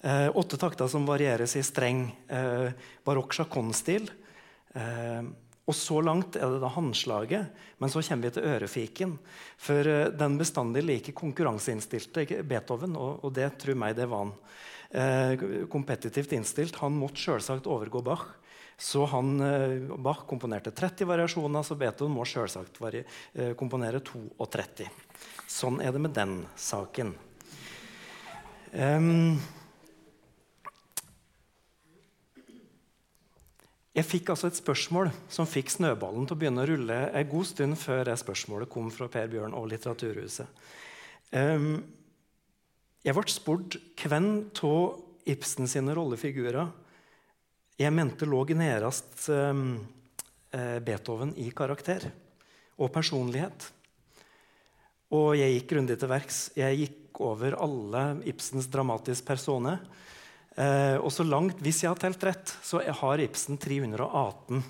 Eh, 0.00 0.30
åtte 0.36 0.56
takter 0.56 0.86
som 0.86 1.06
varieres 1.06 1.56
i 1.56 1.62
streng 1.62 2.06
eh, 2.28 2.70
barokk 3.04 3.34
sjakkonstil. 3.34 4.08
Eh, 4.74 5.22
og 5.68 5.76
så 5.76 6.00
langt 6.00 6.38
er 6.38 6.48
det 6.48 6.62
da 6.62 6.70
håndslaget, 6.72 7.48
men 7.78 7.90
så 7.90 8.00
kommer 8.00 8.30
vi 8.30 8.34
til 8.38 8.46
ørefiken. 8.48 9.18
For 9.60 9.84
den 10.16 10.38
bestandig 10.40 10.84
like 10.86 11.12
konkurranseinnstilte 11.12 12.24
Beethoven, 12.42 12.96
og, 12.96 13.26
det 13.36 13.50
tror 13.60 13.76
meg 13.76 13.98
det 13.98 14.06
var 14.08 14.24
han, 14.24 15.66
kompetitivt 15.68 16.32
innstilt, 16.32 16.80
han 16.80 16.96
måtte 16.96 17.20
selvsagt 17.20 17.68
overgå 17.68 18.00
Bach. 18.00 18.24
Så 18.78 19.04
han, 19.10 19.40
eh, 19.42 19.96
Bach 19.98 20.22
komponerte 20.26 20.70
30 20.70 21.04
variasjoner, 21.04 21.62
så 21.66 21.74
Beethoven 21.74 22.14
må 22.14 22.24
selvsagt 22.24 22.78
eh, 22.84 23.54
komponere 23.58 24.00
32. 24.00 24.86
Sånn 25.48 25.80
er 25.82 25.92
det 25.92 26.00
med 26.00 26.14
den 26.14 26.46
saken. 26.54 27.14
Um, 28.72 29.40
Jeg 33.98 34.06
fikk 34.06 34.28
altså 34.30 34.46
et 34.46 34.58
spørsmål 34.60 35.08
som 35.32 35.48
fikk 35.48 35.72
snøballen 35.74 36.26
til 36.28 36.36
å 36.36 36.38
begynne 36.38 36.62
å 36.62 36.68
rulle 36.70 36.98
en 37.18 37.30
god 37.32 37.46
stund 37.48 37.78
før 37.80 38.04
det 38.06 38.14
spørsmålet 38.20 38.70
kom 38.70 38.92
fra 38.94 39.08
Per 39.10 39.26
Bjørn 39.32 39.56
og 39.58 39.66
Litteraturhuset. 39.72 40.46
Um, 41.34 41.80
jeg 43.02 43.16
ble 43.16 43.32
spurt 43.32 43.78
hvem 43.98 44.28
av 44.62 44.76
Ibsen 45.28 45.66
sine 45.66 45.96
rollefigurer 45.98 46.70
jeg 47.78 47.94
mente 47.94 48.26
lå 48.26 48.42
nærest 48.58 49.28
um, 49.30 49.78
Beethoven 50.50 51.34
i 51.38 51.50
karakter 51.54 52.08
og 52.78 52.90
personlighet. 52.94 53.68
Og 55.14 55.36
jeg 55.38 55.54
gikk 55.54 55.70
grundig 55.72 55.96
til 56.00 56.10
verks. 56.10 56.40
Jeg 56.58 56.80
gikk 56.82 57.20
over 57.24 57.56
alle 57.56 58.02
Ibsens 58.28 58.68
dramatiske 58.72 59.26
personer. 59.26 59.80
Eh, 60.58 60.96
og 60.98 61.12
så 61.14 61.24
langt, 61.24 61.60
Hvis 61.62 61.82
jeg 61.82 61.90
har 61.90 61.98
telt 61.98 62.24
rett, 62.24 62.56
så 62.62 62.82
har 62.82 63.20
Ibsen 63.22 63.58
318 63.58 64.62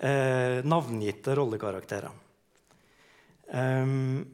eh, 0.00 0.64
navngitte 0.64 1.36
rollekarakterer. 1.36 2.10
Um, 3.48 4.26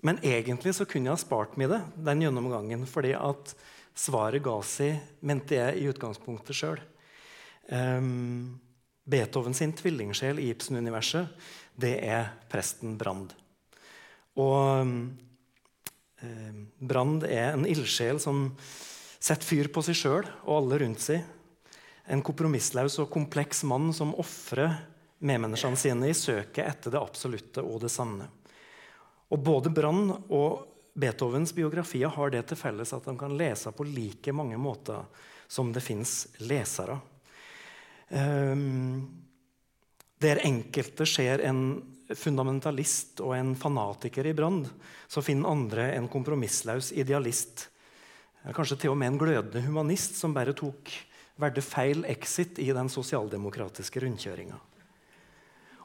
men 0.00 0.18
egentlig 0.22 0.74
så 0.74 0.86
kunne 0.86 1.10
jeg 1.10 1.16
ha 1.16 1.18
spart 1.18 1.56
meg 1.58 1.72
det, 1.72 1.80
den 1.96 2.22
gjennomgangen, 2.22 2.84
fordi 2.86 3.16
at 3.18 3.54
svaret 3.98 4.42
ga 4.42 4.60
seg, 4.62 5.00
mente 5.20 5.58
jeg 5.58 5.80
i 5.80 5.88
utgangspunktet 5.90 6.54
sjøl. 6.54 6.78
Um, 7.68 7.76
ehm, 7.76 8.58
Beethoven 9.08 9.54
sin 9.56 9.72
tvillingsjel 9.72 10.40
i 10.42 10.50
Ibsen-universet, 10.52 11.30
det 11.80 11.94
er 12.04 12.28
presten 12.52 12.98
Brand. 13.00 13.32
Og 14.36 14.84
um, 14.84 14.98
Brand 16.78 17.24
er 17.24 17.54
en 17.54 17.66
ildsjel 17.68 18.20
som 18.20 18.50
setter 19.18 19.46
fyr 19.46 19.70
på 19.72 19.82
seg 19.86 19.96
sjøl 19.96 20.28
og 20.44 20.54
alle 20.58 20.80
rundt 20.84 21.02
seg. 21.02 21.24
En 22.08 22.24
kompromissløs 22.24 22.98
og 23.02 23.10
kompleks 23.12 23.64
mann 23.68 23.92
som 23.96 24.16
ofrer 24.20 24.76
medmenneskene 25.18 25.78
sine 25.78 26.10
i 26.10 26.16
søket 26.16 26.64
etter 26.64 26.94
det 26.94 27.00
absolutte 27.00 27.64
og 27.64 27.82
det 27.84 27.92
sanne. 27.92 28.28
Og 29.28 29.40
Både 29.44 29.72
Brann 29.74 30.12
og 30.28 30.66
Beethovens 30.98 31.52
biografier 31.54 32.10
har 32.10 32.32
det 32.34 32.46
til 32.48 32.58
felles 32.58 32.94
at 32.96 33.04
de 33.06 33.14
kan 33.18 33.36
lese 33.38 33.72
på 33.74 33.86
like 33.86 34.32
mange 34.34 34.58
måter 34.58 35.04
som 35.48 35.72
det 35.72 35.84
fins 35.84 36.26
lesere. 36.42 36.98
Um, 38.08 39.06
der 40.18 40.40
enkelte 40.46 41.06
ser 41.06 41.42
en 41.44 41.82
fundamentalist 42.16 43.20
og 43.20 43.34
en 43.36 43.52
fanatiker 43.58 44.26
i 44.26 44.34
Brann, 44.34 44.62
så 45.08 45.22
finner 45.22 45.52
andre 45.52 45.90
en 45.96 46.08
kompromissløs 46.08 46.90
idealist 46.96 47.68
Kanskje 48.54 48.78
til 48.80 48.94
og 48.94 48.98
med 48.98 49.12
en 49.12 49.20
glødende 49.20 49.60
humanist 49.66 50.16
som 50.16 50.34
bare 50.36 50.54
tok 50.56 50.90
valgte 51.38 51.62
feil 51.62 52.04
exit 52.08 52.58
i 52.62 52.70
den 52.74 52.88
sosialdemokratiske 52.90 54.00
rundkjøringa. 54.02 54.56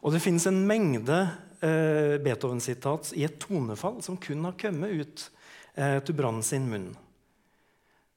Og 0.04 0.14
det 0.14 0.22
finnes 0.24 0.46
en 0.50 0.62
mengde 0.68 1.18
eh, 1.64 2.20
Beethoven-sitat 2.24 3.14
i 3.18 3.26
et 3.28 3.38
tonefall 3.42 4.02
som 4.06 4.20
kun 4.22 4.46
har 4.48 4.56
kommet 4.60 4.96
ut 5.02 5.26
eh, 5.76 6.00
til 6.04 6.18
Brann 6.18 6.42
sin 6.46 6.70
munn. 6.72 6.92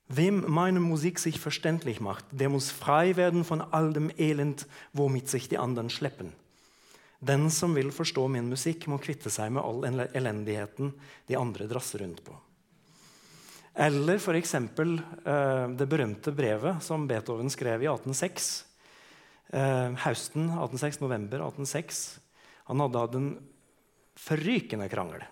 Wem 0.09 0.45
meine 0.47 0.79
Musik 0.79 1.19
sich 1.19 1.41
verständlich 1.41 2.01
macht, 2.01 2.25
der 2.31 2.49
muss 2.49 2.71
frei 2.71 3.17
werden 3.17 3.45
von 3.45 3.61
all 3.61 3.93
dem 3.93 4.11
Elend, 4.17 4.67
womit 4.93 5.29
sich 5.29 5.49
die 5.49 5.59
anderen 5.59 5.91
schleppen. 5.91 6.33
Den 7.21 7.51
som 7.51 7.75
vil 7.75 7.91
forstå 7.91 8.29
min 8.29 8.49
musikk, 8.49 8.87
må 8.87 9.01
kvitte 9.03 9.33
seg 9.33 9.51
med 9.57 9.65
all 9.65 10.07
elendigheten 10.15 10.93
de 11.27 11.39
andre 11.39 11.67
drasser 11.67 12.05
rundt 12.05 12.23
på. 12.23 12.37
Eller 13.77 14.21
f.eks. 14.21 14.55
Eh, 14.55 15.69
det 15.77 15.89
berømte 15.89 16.33
brevet 16.33 16.85
som 16.85 17.09
Beethoven 17.09 17.51
skrev 17.53 17.83
i 17.83 17.91
1806. 17.91 18.53
Eh, 19.53 19.97
høsten 20.07 20.49
1806, 20.49 21.01
november 21.03 21.43
1806. 21.45 22.05
Han 22.71 22.85
hadde 22.85 23.03
hatt 23.03 23.19
en 23.19 23.29
forrykende 24.17 24.89
krangel. 24.93 25.27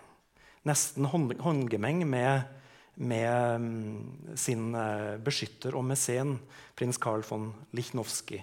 Nesten 0.65 1.07
håndgemeng 1.09 2.03
med, 2.09 2.45
med 2.95 3.59
um, 3.59 4.35
sin 4.39 4.69
uh, 4.75 5.15
beskytter 5.23 5.75
og 5.75 5.85
mesen, 5.87 6.37
prins 6.75 6.99
Carl 7.01 7.23
von 7.27 7.49
Lichnowsky. 7.75 8.41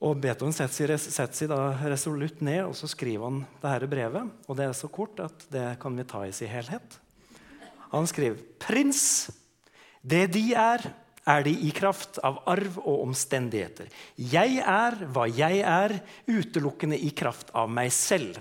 Og 0.00 0.16
Beethoven 0.16 0.54
setter 0.56 0.96
seg, 0.96 1.50
da 1.50 1.74
resolutt 1.84 2.40
ned 2.44 2.62
og 2.64 2.72
så 2.78 2.88
skriver 2.88 3.26
han 3.26 3.42
dette 3.60 3.88
brevet. 3.90 4.30
Og 4.48 4.56
det 4.56 4.64
er 4.64 4.76
så 4.76 4.88
kort 4.88 5.20
at 5.20 5.44
det 5.52 5.66
kan 5.82 5.96
vi 5.98 6.08
ta 6.08 6.24
i 6.24 6.32
sin 6.32 6.48
helhet. 6.48 6.96
Han 7.90 8.08
skriver 8.08 8.40
prins. 8.62 9.28
Det 10.00 10.24
de 10.32 10.44
er, 10.56 10.86
er 11.28 11.44
de 11.44 11.52
i 11.66 11.72
kraft 11.76 12.16
av 12.24 12.40
arv 12.48 12.78
og 12.80 13.02
omstendigheter. 13.10 13.90
Jeg 14.16 14.62
er 14.64 14.96
hva 15.12 15.26
jeg 15.28 15.60
er, 15.68 15.98
utelukkende 16.30 16.96
i 16.96 17.12
kraft 17.12 17.52
av 17.52 17.68
meg 17.68 17.92
selv. 17.92 18.40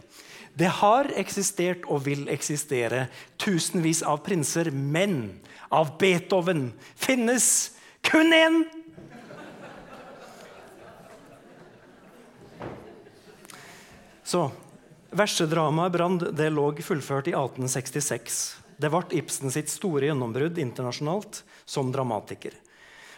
Det 0.59 0.67
har 0.81 1.07
eksistert 1.15 1.85
og 1.87 2.03
vil 2.03 2.25
eksistere 2.31 3.05
tusenvis 3.39 4.01
av 4.03 4.19
prinser, 4.25 4.67
men 4.75 5.39
av 5.71 5.93
Beethoven 6.01 6.73
finnes 6.99 7.45
kun 8.03 8.33
én. 8.35 8.57
Så 14.23 14.49
Versedramaet 15.09 15.93
'Brand' 15.93 16.31
det 16.37 16.49
lå 16.53 16.71
fullført 16.85 17.27
i 17.27 17.33
1866. 17.33 18.57
Det 18.77 18.89
ble 18.91 19.17
Ibsen 19.17 19.51
sitt 19.51 19.71
store 19.71 20.05
gjennombrudd 20.05 20.59
internasjonalt 20.61 21.41
som 21.65 21.89
dramatiker. 21.91 22.53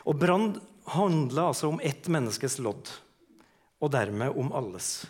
Og 0.05 0.15
Brand 0.15 0.61
handla 0.93 1.49
altså 1.51 1.67
om 1.73 1.81
ett 1.83 2.07
menneskes 2.07 2.59
lodd, 2.63 2.87
og 3.81 3.91
dermed 3.91 4.37
om 4.37 4.53
alles. 4.55 5.03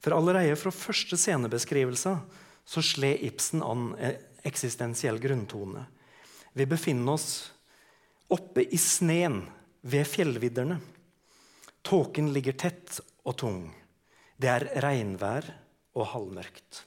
For 0.00 0.16
allerede 0.16 0.56
fra 0.56 0.72
første 0.72 1.18
scenebeskrivelse 1.20 2.14
så 2.64 2.82
slår 2.84 3.24
Ibsen 3.28 3.64
an 3.64 3.90
en 3.98 4.18
eksistensiell 4.48 5.18
grunntone. 5.20 5.84
Vi 6.52 6.66
befinner 6.66 7.18
oss 7.18 7.30
oppe 8.32 8.64
i 8.64 8.78
sneen 8.80 9.42
ved 9.80 10.06
fjellvidderne. 10.08 10.78
Tåken 11.82 12.32
ligger 12.32 12.56
tett 12.56 13.00
og 13.24 13.36
tung. 13.40 13.64
Det 14.40 14.48
er 14.48 14.68
regnvær 14.82 15.46
og 15.96 16.08
halvmørkt. 16.14 16.84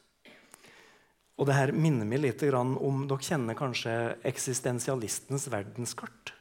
Og 1.37 1.49
det 1.49 1.57
her 1.57 1.73
minner 1.75 2.07
meg 2.07 2.21
litt 2.21 2.43
om 2.53 3.05
Dere 3.09 3.25
kjenner 3.25 3.57
kanskje 3.57 3.93
eksistensialistens 4.25 5.49
verdenskart? 5.51 6.33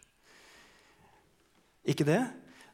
Ikke 1.88 2.06
det? 2.06 2.20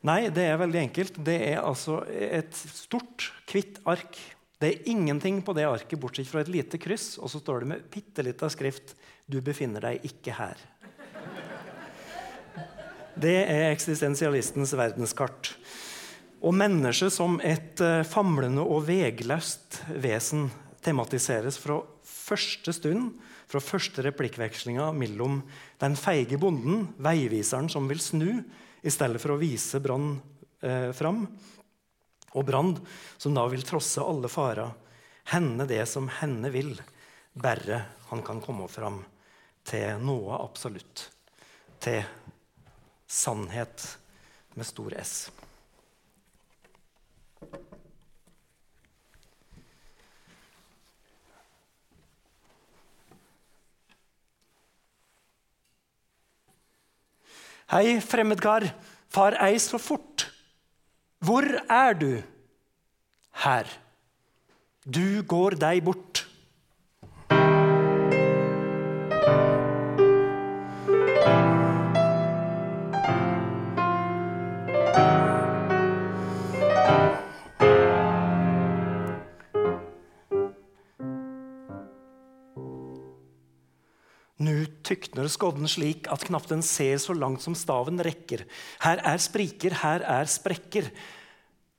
Nei, 0.09 0.31
det 0.33 0.45
er 0.49 0.57
veldig 0.61 0.79
enkelt. 0.87 1.19
Det 1.21 1.37
er 1.51 1.59
altså 1.61 2.01
et 2.09 2.55
stort, 2.57 3.27
hvitt 3.51 3.81
ark. 3.89 4.17
Det 4.59 4.71
er 4.71 4.91
ingenting 4.91 5.43
på 5.45 5.53
det 5.57 5.67
arket 5.69 6.01
bortsett 6.01 6.31
fra 6.31 6.41
et 6.41 6.51
lite 6.51 6.81
kryss, 6.81 7.19
og 7.21 7.29
så 7.29 7.41
står 7.43 7.63
det 7.63 7.69
med 7.75 7.85
bitte 7.93 8.25
lita 8.25 8.49
skrift 8.51 8.95
'Du 9.29 9.41
befinner 9.45 9.85
deg 9.85 10.05
ikke 10.09 10.33
her'. 10.33 10.63
Det 13.19 13.37
er 13.51 13.73
eksistensialistens 13.73 14.73
verdenskart. 14.79 15.57
Og 16.41 16.55
mennesket 16.55 17.13
som 17.13 17.41
et 17.43 17.81
uh, 17.83 18.07
famlende 18.07 18.63
og 18.63 18.87
vegløst 18.87 19.83
vesen 19.91 20.49
tematiseres 20.81 21.59
fra 21.59 21.83
første 22.07 22.73
stund, 22.73 23.19
fra 23.51 23.61
første 23.61 24.05
replikkvekslinga 24.07 24.93
mellom 24.95 25.43
den 25.83 25.97
feige 25.97 26.39
bonden, 26.39 26.89
veiviseren 26.97 27.69
som 27.69 27.89
vil 27.91 27.99
snu, 27.99 28.45
i 28.89 28.93
stedet 28.93 29.21
for 29.21 29.35
å 29.35 29.41
vise 29.41 29.81
Brann 29.85 30.15
eh, 30.65 30.91
fram. 30.97 31.27
Og 32.37 32.45
Brann, 32.49 32.75
som 33.21 33.37
da 33.37 33.45
vil 33.53 33.65
trosse 33.67 34.05
alle 34.05 34.31
farer, 34.33 34.73
hende 35.33 35.69
det 35.69 35.85
som 35.91 36.09
henne 36.21 36.51
vil, 36.53 36.73
bare 37.37 37.83
han 38.09 38.25
kan 38.25 38.41
komme 38.45 38.69
fram 38.73 39.03
til 39.69 40.01
noe 40.01 40.41
absolutt. 40.41 41.05
Til 41.79 42.01
sannhet 43.09 43.85
med 44.57 44.67
stor 44.67 44.97
S. 44.99 45.29
Hei, 57.69 58.01
fremmedkar, 58.01 58.65
far 59.13 59.35
ei 59.45 59.59
så 59.61 59.77
fort. 59.77 60.31
Hvor 61.21 61.45
er 61.69 61.93
du? 62.01 62.23
Her. 63.45 63.69
Du 64.89 65.21
går 65.29 65.59
deg 65.61 65.83
bort. 65.85 66.23
Tykner 85.29 85.37
skodden 85.37 85.69
slik 85.69 86.09
at 86.09 86.25
knapt 86.25 86.49
den 86.49 86.63
ser 86.63 86.97
så 86.99 87.13
langt 87.13 87.43
som 87.43 87.55
staven 87.55 88.01
rekker. 88.01 88.47
Her 88.81 88.99
er 89.05 89.19
spriker, 89.19 89.75
her 89.83 90.01
er 90.01 90.25
sprekker, 90.25 90.89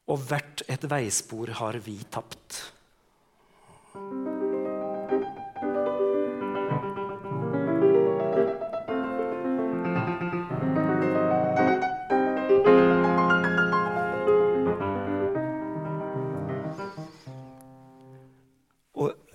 og 0.08 0.20
hvert 0.30 0.62
et 0.70 0.86
veispor 0.90 1.50
har 1.58 1.80
vi 1.82 1.98
tapt. 2.12 2.74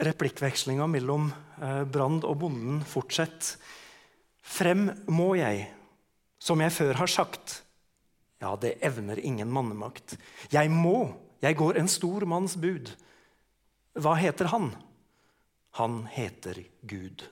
replikkvekslinga 0.05 0.85
mellom 0.87 1.31
eh, 1.63 1.85
Brand 1.89 2.27
og 2.29 2.37
bonden 2.43 2.83
fortsetter. 2.85 3.57
Frem 4.45 4.91
må 5.09 5.33
jeg, 5.39 5.69
som 6.39 6.61
jeg 6.61 6.75
før 6.77 7.01
har 7.01 7.11
sagt. 7.11 7.63
Ja, 8.43 8.53
det 8.61 8.77
evner 8.85 9.21
ingen 9.25 9.49
mannemakt. 9.53 10.19
Jeg 10.53 10.71
må, 10.71 11.15
jeg 11.41 11.57
går 11.57 11.81
en 11.81 11.89
stor 11.89 12.27
manns 12.29 12.59
bud. 12.61 12.93
Hva 13.97 14.17
heter 14.21 14.51
han? 14.53 14.73
Han 15.79 16.05
heter 16.13 16.61
Gud. 16.85 17.25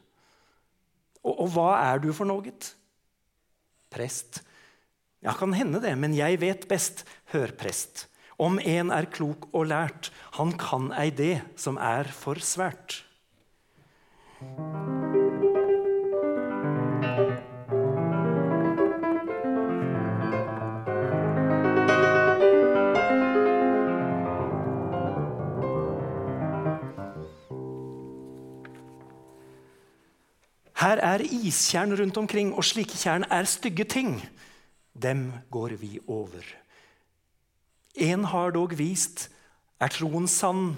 Og, 1.22 1.34
og 1.44 1.52
hva 1.54 1.68
er 1.92 2.00
du 2.02 2.10
for 2.16 2.28
noe? 2.28 2.54
Prest. 3.92 4.40
Ja, 5.22 5.36
kan 5.38 5.54
hende 5.54 5.82
det, 5.84 5.92
men 6.00 6.16
jeg 6.16 6.40
vet 6.42 6.66
best. 6.70 7.04
Hør, 7.34 7.52
prest. 7.58 8.08
Om 8.42 8.58
en 8.58 8.90
er 8.90 9.06
klok 9.12 9.46
og 9.52 9.68
lært, 9.70 10.10
han 10.40 10.56
kan 10.58 10.90
ei 10.98 11.12
det 11.14 11.36
som 11.60 11.78
er 11.78 12.10
for 12.16 12.40
svært. 12.42 13.02
Her 30.82 30.98
er 30.98 31.22
istjern 31.22 31.94
rundt 31.94 32.16
omkring, 32.18 32.50
og 32.58 32.66
slike 32.66 32.96
tjern 32.98 33.22
er 33.30 33.46
stygge 33.46 33.84
ting. 33.86 34.16
Dem 34.98 35.28
går 35.52 35.76
vi 35.78 36.00
over. 36.10 36.42
En 37.94 38.24
har 38.26 38.50
dog 38.56 38.74
vist, 38.74 39.28
er 39.78 39.92
troen 39.94 40.26
sann, 40.26 40.72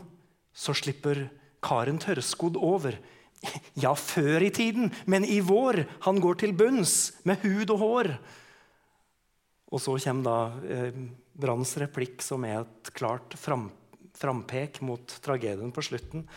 så 0.53 0.75
slipper 0.77 1.25
karen 1.65 1.97
tørrskodd 2.03 2.59
over. 2.61 2.99
Ja, 3.77 3.95
før 3.97 4.45
i 4.45 4.53
tiden, 4.53 4.93
men 5.09 5.25
i 5.25 5.41
vår. 5.45 5.83
Han 6.05 6.21
går 6.21 6.43
til 6.43 6.53
bunns 6.57 7.15
med 7.25 7.41
hud 7.45 7.73
og 7.73 7.81
hår. 7.81 8.11
Og 9.73 9.83
så 9.83 9.97
kommer 10.05 10.25
da 10.29 10.69
eh, 10.69 11.01
Branns 11.35 11.75
replikk, 11.81 12.21
som 12.23 12.45
er 12.47 12.61
et 12.61 12.93
klart 12.95 13.35
fram, 13.41 13.71
frampek 14.15 14.83
mot 14.85 15.17
tragedien 15.25 15.73
på 15.75 15.83
slutten. 15.83 16.29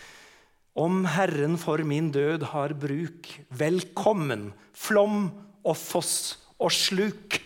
Om 0.77 1.07
Herren 1.09 1.55
for 1.57 1.81
min 1.81 2.11
død 2.13 2.43
har 2.51 2.75
bruk, 2.77 3.25
velkommen, 3.49 4.51
flom 4.77 5.31
og 5.65 5.73
foss 5.73 6.37
og 6.61 6.69
sluk. 6.69 7.39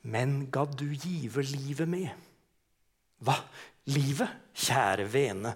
Men 0.00 0.46
gadd 0.48 0.78
du 0.80 0.88
give 0.96 1.44
livet 1.44 1.92
med? 1.92 2.08
Hva? 3.20 3.36
Livet? 3.92 4.32
Kjære 4.56 5.04
vene. 5.12 5.52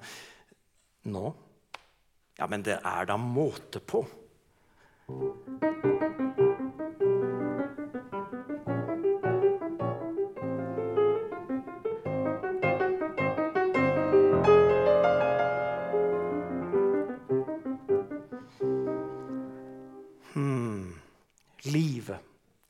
Nå? 1.08 1.32
Ja, 2.36 2.46
men 2.46 2.64
det 2.64 2.76
er 2.84 3.06
da 3.08 3.16
måte 3.16 3.80
på. 3.80 4.02
Hmm. 20.34 21.00
Livet. 21.64 22.20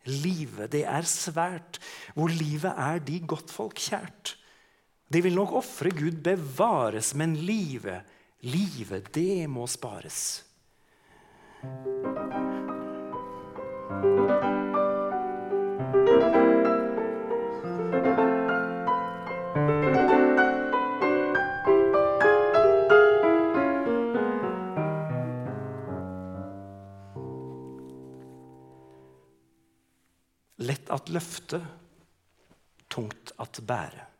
Livet, 0.07 0.71
det 0.73 0.85
er 0.87 1.03
svært. 1.07 1.79
Hvor 2.15 2.31
livet 2.31 2.73
er 2.73 3.03
de 3.03 3.21
godtfolk 3.27 3.79
kjært. 3.79 4.37
De 5.11 5.23
vil 5.23 5.35
nok 5.35 5.57
ofre 5.59 5.91
Gud 5.91 6.23
bevares, 6.23 7.13
men 7.19 7.35
livet, 7.35 8.07
livet, 8.41 9.15
det 9.15 9.49
må 9.49 9.67
spares. 9.67 10.45
Lett 30.61 30.91
at 30.93 31.09
løfte, 31.09 31.61
tungt 32.89 33.33
at 33.41 33.61
bære. 33.65 34.11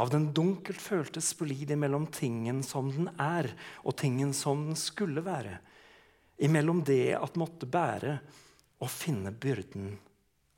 Av 0.00 0.10
den 0.10 0.32
dunkelt 0.34 0.80
følte 0.82 1.22
splid 1.22 1.70
imellom 1.70 2.08
tingen 2.10 2.62
som 2.66 2.90
den 2.90 3.10
er, 3.20 3.50
og 3.86 3.96
tingen 4.00 4.32
som 4.34 4.66
den 4.68 4.78
skulle 4.78 5.22
være. 5.22 5.60
Imellom 6.42 6.82
det 6.86 7.14
at 7.14 7.38
måtte 7.38 7.68
bære 7.70 8.18
og 8.82 8.90
finne 8.90 9.30
byrden 9.30 9.94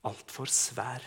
altfor 0.08 0.48
svær. 0.48 1.04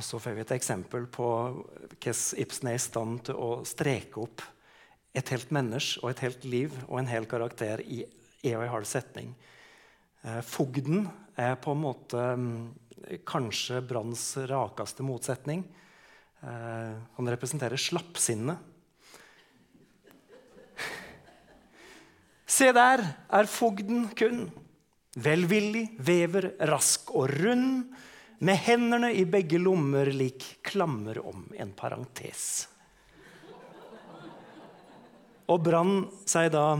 Og 0.00 0.04
så 0.06 0.16
får 0.16 0.32
vi 0.32 0.40
et 0.40 0.52
eksempel 0.56 1.04
på 1.12 1.26
hvordan 1.92 2.38
Ibsen 2.40 2.70
er 2.70 2.78
i 2.78 2.80
stand 2.80 3.18
til 3.26 3.36
å 3.36 3.48
streke 3.68 4.22
opp 4.22 4.40
et 5.12 5.28
helt 5.34 5.50
menneske 5.52 6.00
og 6.00 6.14
et 6.14 6.22
helt 6.24 6.46
liv 6.48 6.72
og 6.86 7.02
en 7.02 7.10
hel 7.10 7.26
karakter 7.28 7.82
i 7.84 7.98
en 8.48 8.56
og 8.56 8.64
en 8.64 8.72
halv 8.78 8.88
setning. 8.88 9.34
Eh, 10.24 10.40
fogden 10.40 11.04
er 11.36 11.60
på 11.60 11.76
en 11.76 11.82
måte 11.84 12.16
mm, 12.16 13.20
kanskje 13.28 13.84
Branns 13.84 14.24
rakeste 14.48 15.04
motsetning. 15.04 15.66
Eh, 16.40 16.96
han 17.18 17.32
representerer 17.36 17.76
slappsinnet. 17.76 18.56
Se 22.48 22.72
der 22.72 23.04
er 23.04 23.52
fogden 23.52 24.08
kun. 24.16 24.46
Velvillig, 25.20 25.90
vever, 26.00 26.54
rask 26.72 27.12
og 27.12 27.28
rund 27.36 27.90
med 28.40 28.56
hendene 28.56 29.12
i 29.12 29.26
begge 29.28 29.58
lommer 29.60 30.08
lik 30.16 30.46
klammer 30.64 31.18
om 31.20 31.44
en 31.60 31.72
parentes. 31.76 32.68
Og 35.50 35.60
Brann 35.66 36.06
sier 36.24 36.52
da 36.52 36.78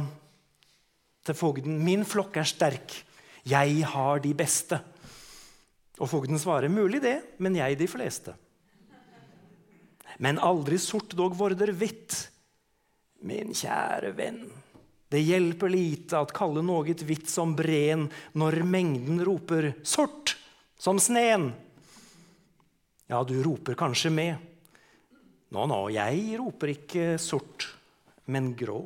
til 1.26 1.36
fogden, 1.36 1.76
'Min 1.84 2.06
flokk 2.08 2.38
er 2.40 2.48
sterk, 2.48 2.94
jeg 3.44 3.84
har 3.84 4.20
de 4.20 4.32
beste'. 4.34 4.80
Og 6.00 6.08
fogden 6.08 6.38
svarer, 6.38 6.68
'Mulig 6.68 7.02
det, 7.02 7.20
men 7.38 7.54
jeg 7.54 7.76
de 7.78 7.86
fleste'. 7.86 8.34
Men 10.18 10.38
aldri 10.38 10.78
sort, 10.78 11.16
dog 11.16 11.36
vorder 11.36 11.72
hvitt. 11.72 12.28
Min 13.22 13.52
kjære 13.52 14.16
venn, 14.16 14.50
det 15.10 15.20
hjelper 15.20 15.68
lite 15.68 16.16
at 16.16 16.32
kalle 16.32 16.62
noe 16.62 16.94
hvitt 16.94 17.28
som 17.28 17.54
breen 17.56 18.08
når 18.32 18.64
mengden 18.64 19.20
roper 19.24 19.74
'sort' 19.82 20.39
som 20.80 20.98
sneen. 20.98 21.52
Ja, 23.06 23.24
du 23.24 23.42
roper 23.44 23.76
kanskje 23.76 24.10
med. 24.10 24.36
Nå, 25.52 25.66
nå, 25.66 25.80
jeg 25.92 26.38
roper 26.40 26.72
ikke 26.72 27.06
sort, 27.20 27.66
men 28.30 28.54
grå. 28.56 28.80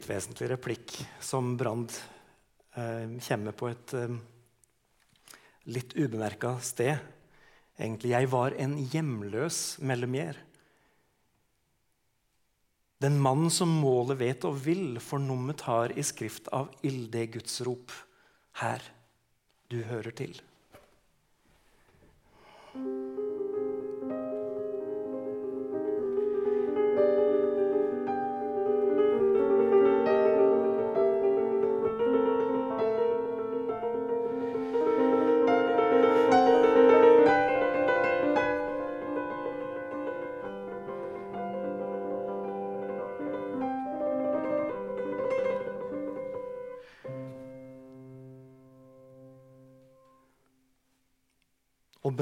Meget 0.00 0.08
vesentlig 0.08 0.48
replikk 0.50 0.92
som 1.20 1.56
Brand 1.60 1.92
eh, 2.74 3.18
kommer 3.20 3.52
på 3.52 3.68
et 3.68 3.92
eh, 3.92 4.14
litt 5.68 5.92
ubemerka 5.94 6.58
sted. 6.60 6.96
Egentlig 7.76 8.10
'Jeg 8.10 8.30
var 8.30 8.52
en 8.56 8.78
hjemløs 8.78 9.78
mellomgjer'. 9.80 10.36
Den 13.00 13.20
mann 13.20 13.50
som 13.50 13.68
målet 13.68 14.18
vet 14.18 14.44
og 14.44 14.56
vil, 14.64 14.98
fornummet 15.00 15.60
har 15.60 15.92
i 15.92 16.02
skrift 16.02 16.48
av 16.48 16.70
ilde 16.82 17.26
Guds 17.26 17.60
rop. 17.60 17.92
Her, 18.60 18.80
du 19.68 19.82
hører 19.82 20.12
til. 20.12 20.40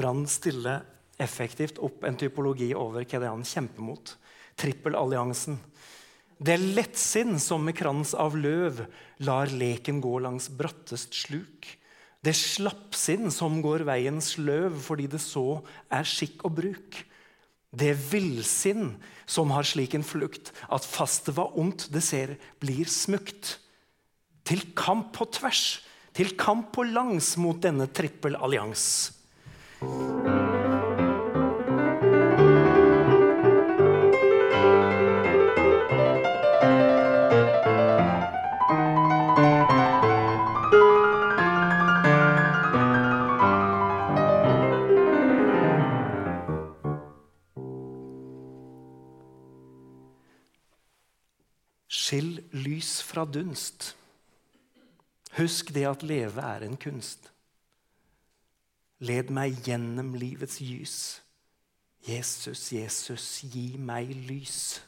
Og 0.09 0.25
stille 0.31 0.79
effektivt 1.19 1.79
opp 1.83 2.05
en 2.07 2.17
typologi 2.17 2.71
over 2.77 3.03
hva 3.03 3.19
det 3.19 3.27
er 3.27 3.33
han 3.33 3.45
kjemper 3.45 3.85
mot. 3.85 4.15
Trippelalliansen. 4.59 5.59
Det 6.39 6.55
er 6.55 6.69
lettsinn 6.77 7.35
som 7.43 7.65
med 7.67 7.75
krans 7.75 8.13
av 8.15 8.37
løv 8.39 8.85
lar 9.27 9.51
leken 9.51 9.99
gå 10.03 10.13
langs 10.23 10.47
brattest 10.55 11.15
sluk. 11.15 11.67
Det 12.23 12.31
er 12.31 12.39
slappsinn 12.39 13.27
som 13.31 13.59
går 13.63 13.83
veiens 13.87 14.37
løv 14.39 14.77
fordi 14.83 15.07
det 15.11 15.21
så 15.23 15.61
er 15.91 16.07
skikk 16.07 16.45
og 16.47 16.55
bruk. 16.61 16.99
Det 17.69 17.91
er 17.91 17.99
villsinn 18.11 18.93
som 19.29 19.51
har 19.53 19.67
slik 19.67 19.93
en 19.95 20.07
flukt 20.07 20.53
at 20.71 20.87
fast 20.87 21.27
det 21.27 21.35
var 21.37 21.55
ondt 21.59 21.89
det 21.93 22.01
ser, 22.07 22.37
blir 22.59 22.87
smukt. 22.89 23.57
Til 24.47 24.63
kamp 24.79 25.11
på 25.19 25.27
tvers, 25.35 25.81
til 26.15 26.33
kamp 26.39 26.71
på 26.73 26.87
langs 26.87 27.35
mot 27.37 27.59
denne 27.61 27.85
trippelallians. 27.91 29.18
Skill 29.79 29.87
lys 52.51 53.01
fra 53.01 53.23
dunst. 53.23 53.95
Husk 55.37 55.71
det 55.71 55.87
at 55.87 56.03
leve 56.03 56.41
er 56.41 56.67
en 56.67 56.75
kunst. 56.75 57.31
Led 58.99 59.31
meg 59.31 59.61
gjennom 59.63 60.13
livets 60.19 60.59
lys. 60.59 61.21
Jesus, 62.03 62.69
Jesus, 62.71 63.25
gi 63.51 63.77
meg 63.79 64.11
lys. 64.27 64.81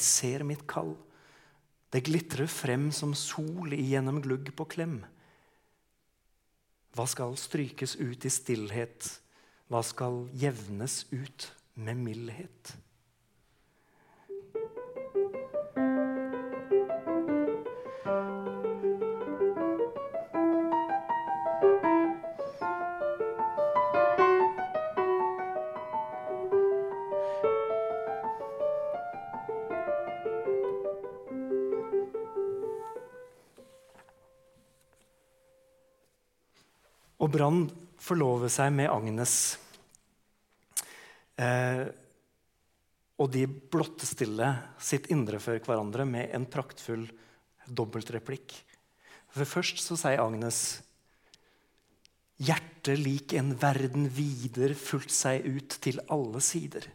Jeg 0.00 0.08
ser 0.08 0.44
mitt 0.48 0.64
kall. 0.68 0.94
Det 1.92 2.04
glitrer 2.06 2.48
frem 2.48 2.88
som 2.94 3.12
sol 3.18 3.74
igjennom 3.76 4.22
glugg 4.24 4.48
på 4.56 4.64
klem. 4.72 5.00
Hva 6.96 7.06
skal 7.06 7.36
strykes 7.38 7.98
ut 8.00 8.24
i 8.24 8.32
stillhet? 8.32 9.06
Hva 9.70 9.82
skal 9.86 10.24
jevnes 10.34 11.04
ut 11.12 11.50
med 11.78 12.00
mildhet? 12.00 12.72
Brann 37.30 37.64
forlover 38.00 38.50
seg 38.52 38.72
med 38.74 38.90
Agnes. 38.92 39.34
Eh, 41.40 41.86
og 43.20 43.28
de 43.32 43.44
blottestiller 43.46 44.62
sitt 44.80 45.10
indre 45.12 45.40
for 45.42 45.60
hverandre 45.60 46.06
med 46.08 46.32
en 46.36 46.46
praktfull 46.48 47.04
dobbeltreplikk. 47.68 48.54
For 49.30 49.46
først 49.46 49.82
så 49.84 49.98
sier 50.00 50.22
Agnes 50.22 50.80
Hjertet 52.40 52.96
lik 52.96 53.34
en 53.36 53.52
verden 53.60 54.06
vider 54.08 54.72
fulgt 54.72 55.12
seg 55.12 55.44
ut 55.44 55.74
til 55.84 56.00
alle 56.08 56.40
sider. 56.40 56.86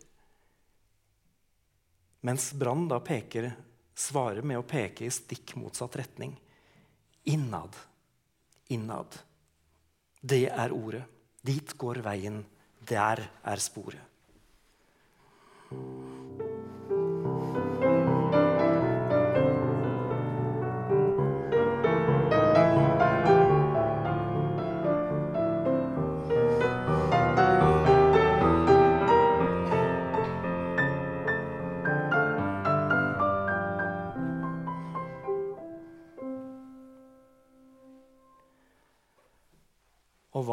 Mens 2.26 2.48
Brann 2.58 2.88
da 2.90 2.98
peker, 3.06 3.52
svarer 3.94 4.42
med 4.42 4.58
å 4.58 4.66
peke 4.66 5.06
i 5.06 5.14
stikk 5.14 5.54
motsatt 5.62 6.00
retning. 6.02 6.34
Innad. 7.30 7.78
Innad. 8.74 9.20
Det 10.26 10.48
er 10.50 10.74
ordet. 10.74 11.04
Dit 11.46 11.76
går 11.78 12.02
veien. 12.06 12.42
Der 12.90 13.22
er 13.46 13.62
sporet. 13.62 14.02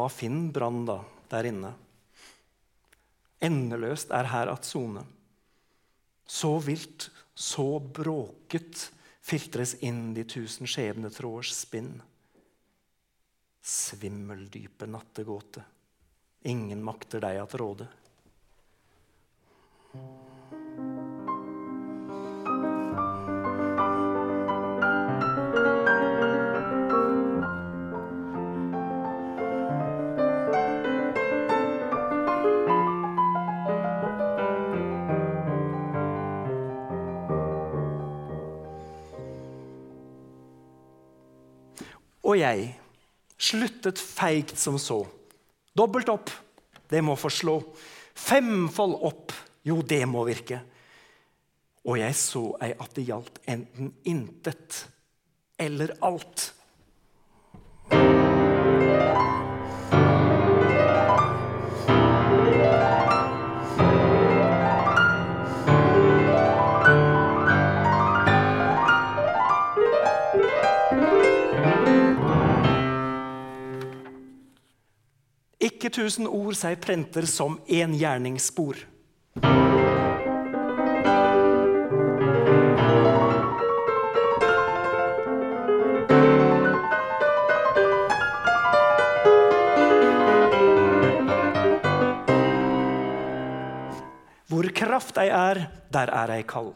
Hva 0.03 0.11
finn 0.11 0.49
Brann 0.51 0.83
da 0.83 0.99
der 1.31 1.47
inne? 1.47 1.71
Endeløst 3.43 4.11
er 4.11 4.27
her 4.31 4.51
at 4.51 4.67
sone. 4.67 5.05
Så 6.27 6.57
vilt, 6.63 7.09
så 7.35 7.79
bråket 7.79 8.89
filtres 9.23 9.77
inn 9.83 10.11
de 10.15 10.25
tusen 10.27 10.67
skjebnetråders 10.67 11.53
spinn. 11.55 11.95
Svimmeldype 13.63 14.89
nattegåte, 14.91 15.63
ingen 16.51 16.83
makter 16.83 17.23
deg 17.23 17.39
at 17.45 17.55
råde. 17.59 17.87
Og 42.33 42.39
jeg 42.41 42.71
sluttet 43.37 43.99
feigt 44.01 44.57
som 44.57 44.79
så. 44.81 45.03
Dobbelt 45.77 46.09
opp, 46.09 46.31
det 46.89 47.03
må 47.05 47.13
forslå. 47.13 47.59
Femfold 48.17 48.95
opp, 49.05 49.33
jo, 49.61 49.83
det 49.85 50.01
må 50.09 50.23
virke. 50.25 50.57
Og 51.85 51.99
jeg 52.01 52.15
så 52.17 52.41
ei 52.63 52.71
at 52.73 52.95
det 52.97 53.05
gjaldt 53.05 53.37
enten 53.53 53.91
intet 54.09 54.79
eller 55.61 55.93
alt. 56.01 56.47
Ikke 75.83 75.97
tusen 75.99 76.29
ord 76.31 76.55
seg 76.55 76.77
prenter 76.79 77.25
som 77.27 77.57
en 77.67 77.91
gjerningsspor. 77.99 78.77
Hvor 94.47 94.69
kraft 94.71 95.19
ei 95.19 95.27
er, 95.27 95.65
der 95.91 96.07
er 96.07 96.31
ei 96.31 96.47
kall. 96.47 96.71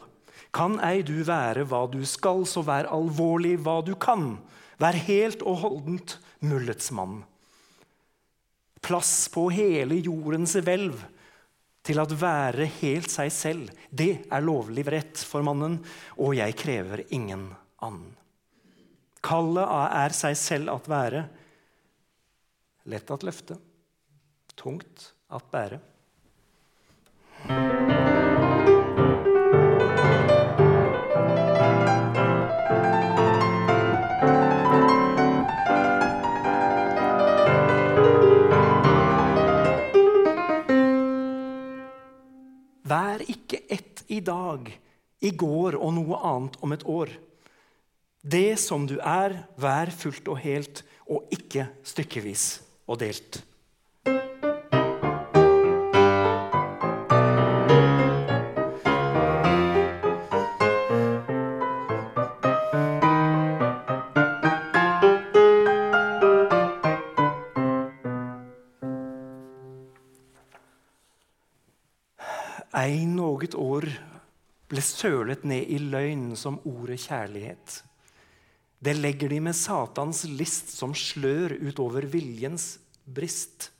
Kan 0.51 0.82
ei 0.84 0.99
du 0.99 1.24
være 1.24 1.64
hva 1.72 1.86
du 1.88 2.03
skal, 2.03 2.43
så 2.43 2.60
vær 2.68 2.91
alvorlig 2.91 3.55
hva 3.64 3.80
du 3.88 3.95
kan. 3.95 4.34
Vær 4.84 4.99
helt 5.08 5.47
og 5.47 5.64
holdent 5.64 6.20
mullets 6.43 6.91
mann 6.91 7.22
plass 8.82 9.28
på 9.34 9.47
hele 9.53 9.97
jordens 9.99 10.55
hvelv 10.59 10.99
til 11.88 12.01
at 12.03 12.13
være 12.19 12.67
helt 12.82 13.11
seg 13.11 13.32
selv, 13.32 13.71
det 13.89 14.25
er 14.28 14.43
lovlig 14.43 14.84
rett 14.91 15.23
for 15.23 15.45
mannen, 15.45 15.80
og 16.19 16.36
jeg 16.36 16.57
krever 16.59 17.05
ingen 17.15 17.47
annen. 17.84 18.11
Kallet 19.23 19.67
er 19.67 20.15
seg 20.15 20.36
selv 20.39 20.73
at 20.75 20.89
være, 20.91 21.23
lett 22.91 23.11
at 23.11 23.25
løfte, 23.28 23.57
tungt 24.55 25.11
at 25.32 25.47
bære. 25.51 25.82
Vær 42.88 43.23
ikke 43.27 43.65
ett 43.67 44.03
i 44.07 44.21
dag, 44.23 44.69
i 45.19 45.31
går 45.33 45.75
og 45.75 45.91
noe 45.97 46.19
annet 46.29 46.55
om 46.63 46.75
et 46.75 46.85
år. 46.88 47.11
Det 48.21 48.59
som 48.61 48.85
du 48.88 48.97
er, 48.99 49.35
vær 49.59 49.91
fullt 49.91 50.29
og 50.31 50.39
helt, 50.43 50.83
og 51.07 51.27
ikke 51.33 51.67
stykkevis 51.88 52.47
og 52.88 52.99
delt. 53.01 53.41
Sølet 74.88 75.43
ned 75.47 75.67
i 75.69 75.79
løgn 75.81 76.31
som 76.39 76.59
ordet 76.67 76.99
kjærlighet. 77.03 77.81
Det 78.79 78.93
legger 78.97 79.31
de 79.33 79.39
med 79.41 79.57
Satans 79.57 80.23
list 80.29 80.71
som 80.75 80.93
slør 80.95 81.55
utover 81.65 82.05
viljens 82.09 82.75
brist. 83.03 83.71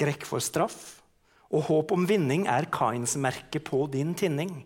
Skrekk 0.00 0.22
for 0.24 0.40
straff 0.40 0.76
og 1.52 1.66
håp 1.66 1.90
om 1.92 2.06
vinning 2.08 2.46
er 2.48 2.64
Kains 2.72 3.18
merke 3.20 3.60
på 3.60 3.82
din 3.92 4.14
tinning. 4.16 4.62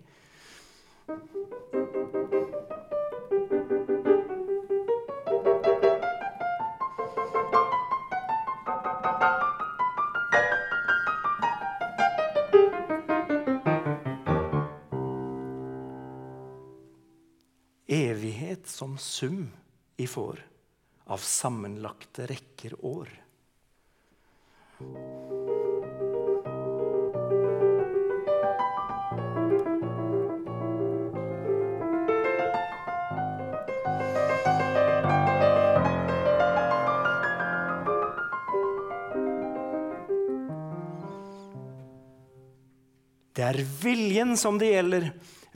Evighet 17.91 18.71
som 18.71 18.95
sum 19.03 19.49
i 19.99 20.07
får 20.07 20.47
av 21.11 21.27
sammenlagte 21.27 22.31
rekker 22.31 22.79
år. 22.87 23.11
Det 43.45 43.51
er 43.51 43.67
viljen 43.83 44.39
som 44.41 44.57
det 44.57 44.71
gjelder. 44.71 45.11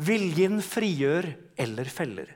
Viljen 0.04 0.58
frigjør 0.60 1.30
eller 1.56 1.88
feller. 1.88 2.34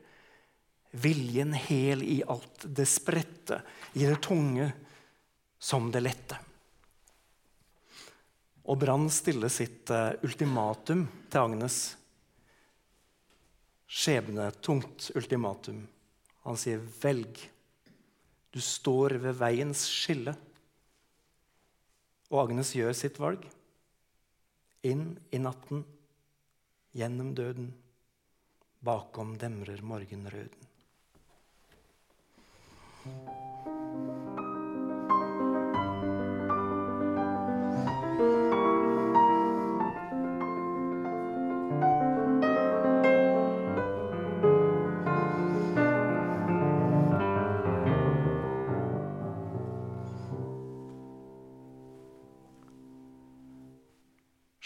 Viljen 0.97 1.53
hel 1.53 2.01
i 2.09 2.23
alt 2.25 2.65
det 2.65 2.87
spredte, 2.89 3.59
i 3.93 4.07
det 4.09 4.17
tunge 4.25 4.71
som 5.61 5.93
det 5.93 6.01
lette. 6.07 6.41
Og 8.65 8.81
Brann 8.81 9.11
stiller 9.13 9.53
sitt 9.53 9.93
uh, 9.93 10.17
ultimatum 10.25 11.05
til 11.29 11.45
Agnes. 11.45 11.79
Skjebnetungt 13.85 15.13
ultimatum. 15.13 15.85
Han 16.49 16.57
sier, 16.57 16.81
'Velg'. 16.81 17.49
Du 18.57 18.61
står 18.65 19.21
ved 19.21 19.37
veiens 19.37 19.85
skille. 19.85 20.33
Og 22.33 22.47
Agnes 22.49 22.73
gjør 22.73 22.97
sitt 22.97 23.21
valg. 23.21 23.45
Inn 24.85 25.19
i 25.31 25.39
natten, 25.39 25.85
gjennom 26.99 27.35
døden. 27.39 27.69
Bakom 28.83 29.37
demrer 29.39 29.83
morgenrøden. 29.83 30.67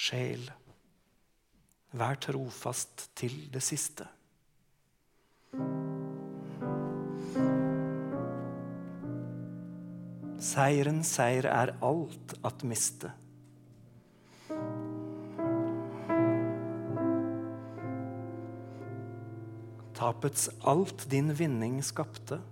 Sjel. 0.06 0.44
Vær 1.96 2.18
trofast 2.22 3.08
til 3.18 3.34
det 3.52 3.62
siste. 3.64 4.06
Seiren 10.46 11.00
seier 11.06 11.48
er 11.48 11.72
alt 11.84 12.36
at 12.46 12.62
miste. 12.68 13.10
Tapets 19.96 20.50
alt 20.68 21.06
din 21.10 21.32
vinning 21.38 21.80
skapte. 21.84 22.42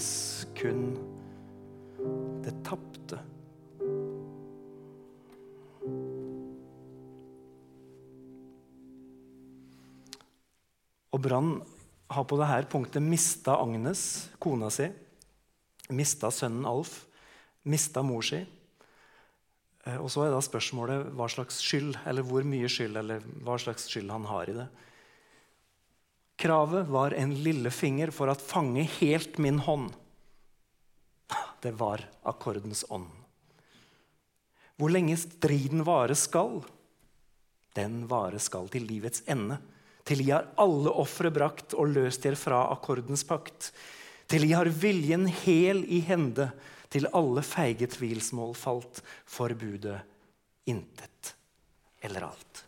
Eies 0.00 0.46
kun 0.56 0.96
det 2.40 2.54
tapte. 2.64 3.18
Og 11.10 11.20
Brann 11.20 11.58
har 12.10 12.24
på 12.24 12.38
dette 12.40 12.70
punktet 12.72 13.04
mista 13.04 13.58
Agnes, 13.60 14.30
kona 14.40 14.70
si, 14.72 14.88
mista 15.92 16.30
sønnen 16.32 16.64
Alf, 16.64 17.04
mista 17.68 18.00
mor 18.02 18.24
si. 18.24 18.40
Eh, 19.84 19.98
og 19.98 20.08
så 20.08 20.24
er 20.24 20.32
da 20.32 20.40
spørsmålet 20.40 21.10
hva 21.12 21.28
slags 21.28 21.60
skyld, 21.60 21.98
eller 22.06 22.24
hvor 22.24 22.46
mye 22.46 22.70
skyld, 22.72 22.96
eller 23.02 23.20
hva 23.44 23.58
slags 23.60 23.90
skyld 23.90 24.08
han 24.12 24.24
har 24.30 24.48
i 24.48 24.56
det. 24.62 24.70
Kravet 26.40 26.88
var 26.88 27.10
en 27.10 27.34
lillefinger 27.34 28.10
for 28.16 28.32
at 28.32 28.40
fange 28.40 28.86
helt 28.96 29.36
min 29.38 29.58
hånd. 29.60 29.90
Det 31.60 31.74
var 31.76 32.00
akkordens 32.24 32.80
ånd. 32.88 33.10
Hvor 34.80 34.88
lenge 34.88 35.18
striden 35.20 35.84
vare 35.84 36.16
skal, 36.16 36.62
den 37.76 38.06
vare 38.08 38.40
skal 38.40 38.72
til 38.72 38.88
livets 38.88 39.20
ende. 39.28 39.58
Til 40.08 40.24
I 40.24 40.30
har 40.30 40.48
alle 40.56 40.88
ofre 41.02 41.28
brakt 41.28 41.76
og 41.76 41.92
løst 41.92 42.24
dere 42.24 42.40
fra 42.40 42.62
akkordens 42.72 43.26
pakt. 43.28 43.68
Til 44.24 44.48
I 44.48 44.54
har 44.56 44.72
viljen 44.72 45.28
hel 45.42 45.84
i 45.84 46.00
hende, 46.08 46.48
til 46.88 47.04
alle 47.12 47.44
feige 47.44 47.90
tvilsmål 47.92 48.56
falt, 48.56 49.04
forbudet 49.28 50.00
intet 50.64 51.34
eller 52.00 52.30
alt. 52.32 52.64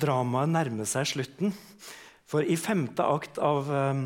Dramaet 0.00 0.52
nærmer 0.52 0.88
seg 0.88 1.08
slutten. 1.10 1.54
For 2.26 2.42
i 2.42 2.56
femte 2.58 3.04
akt 3.06 3.38
av 3.38 3.70
eh, 3.70 4.02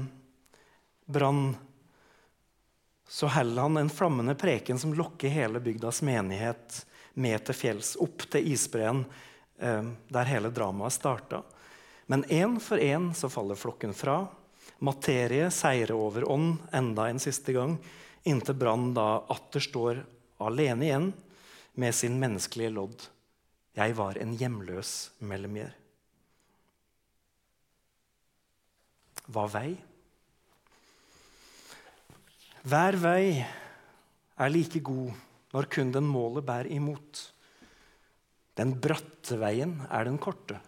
Brann 1.10 1.54
så 3.10 3.26
heller 3.26 3.62
han 3.62 3.76
en 3.76 3.90
flammende 3.90 4.36
preken 4.38 4.78
som 4.78 4.94
lokker 4.94 5.32
hele 5.34 5.60
bygdas 5.60 5.98
menighet 6.06 6.84
med 7.18 7.42
til 7.48 7.56
fjells, 7.58 7.96
opp 7.98 8.22
til 8.30 8.52
isbreen, 8.52 9.02
eh, 9.58 9.88
der 10.08 10.30
hele 10.30 10.52
dramaet 10.54 10.94
starta. 10.94 11.42
Men 12.06 12.22
én 12.24 12.60
for 12.62 12.78
én 12.78 13.10
så 13.14 13.28
faller 13.28 13.58
flokken 13.58 13.94
fra. 13.94 14.28
Materie 14.78 15.50
seirer 15.50 15.96
over 15.96 16.28
ånd 16.30 16.62
enda 16.72 17.08
en 17.10 17.18
siste 17.18 17.52
gang, 17.52 17.78
inntil 18.22 18.54
Brann 18.54 18.92
da 18.94 19.24
atter 19.28 19.60
står 19.60 20.04
alene 20.38 20.86
igjen 20.86 21.10
med 21.74 21.94
sin 21.94 22.18
menneskelige 22.20 22.70
lodd. 22.78 23.08
Jeg 23.74 23.94
var 23.98 24.18
en 24.22 24.38
hjemløs 24.38 25.10
mellomgjer. 25.18 25.79
Hva 29.30 29.44
vei? 29.46 29.70
Hver 32.66 32.96
vei 32.98 33.26
er 33.38 34.50
like 34.50 34.82
god 34.82 35.14
når 35.54 35.68
kun 35.70 35.92
den 35.94 36.08
målet 36.10 36.46
bærer 36.48 36.70
imot. 36.74 37.20
Den 38.58 38.74
bratte 38.82 39.38
veien 39.38 39.76
er 39.86 40.08
den 40.08 40.18
korte. 40.18 40.58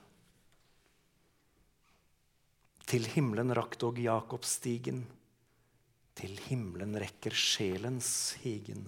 Til 2.86 3.08
himmelen 3.14 3.50
rakk 3.56 3.78
dog 3.82 3.98
Jakob 3.98 4.46
stigen, 4.46 5.04
Til 6.14 6.36
himmelen 6.44 6.92
rekker 7.00 7.32
sjelens 7.32 8.36
higen. 8.42 8.84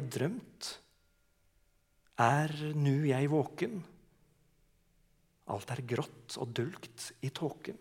Jeg 0.00 0.08
drømt? 0.16 0.70
Er 2.20 2.52
nu 2.76 3.04
jeg 3.08 3.30
våken? 3.32 3.80
Alt 5.50 5.72
er 5.74 5.84
grått 5.88 6.36
og 6.40 6.52
dulgt 6.56 7.10
i 7.24 7.30
tåken. 7.34 7.78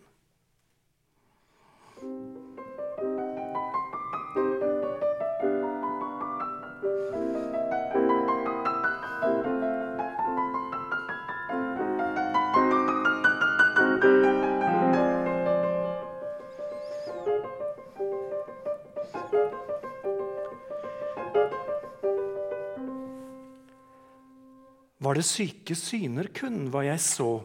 Var 25.20 25.26
syke 25.28 25.76
syner 25.76 26.30
kun 26.32 26.70
hva 26.72 26.86
jeg 26.86 27.00
så 27.04 27.42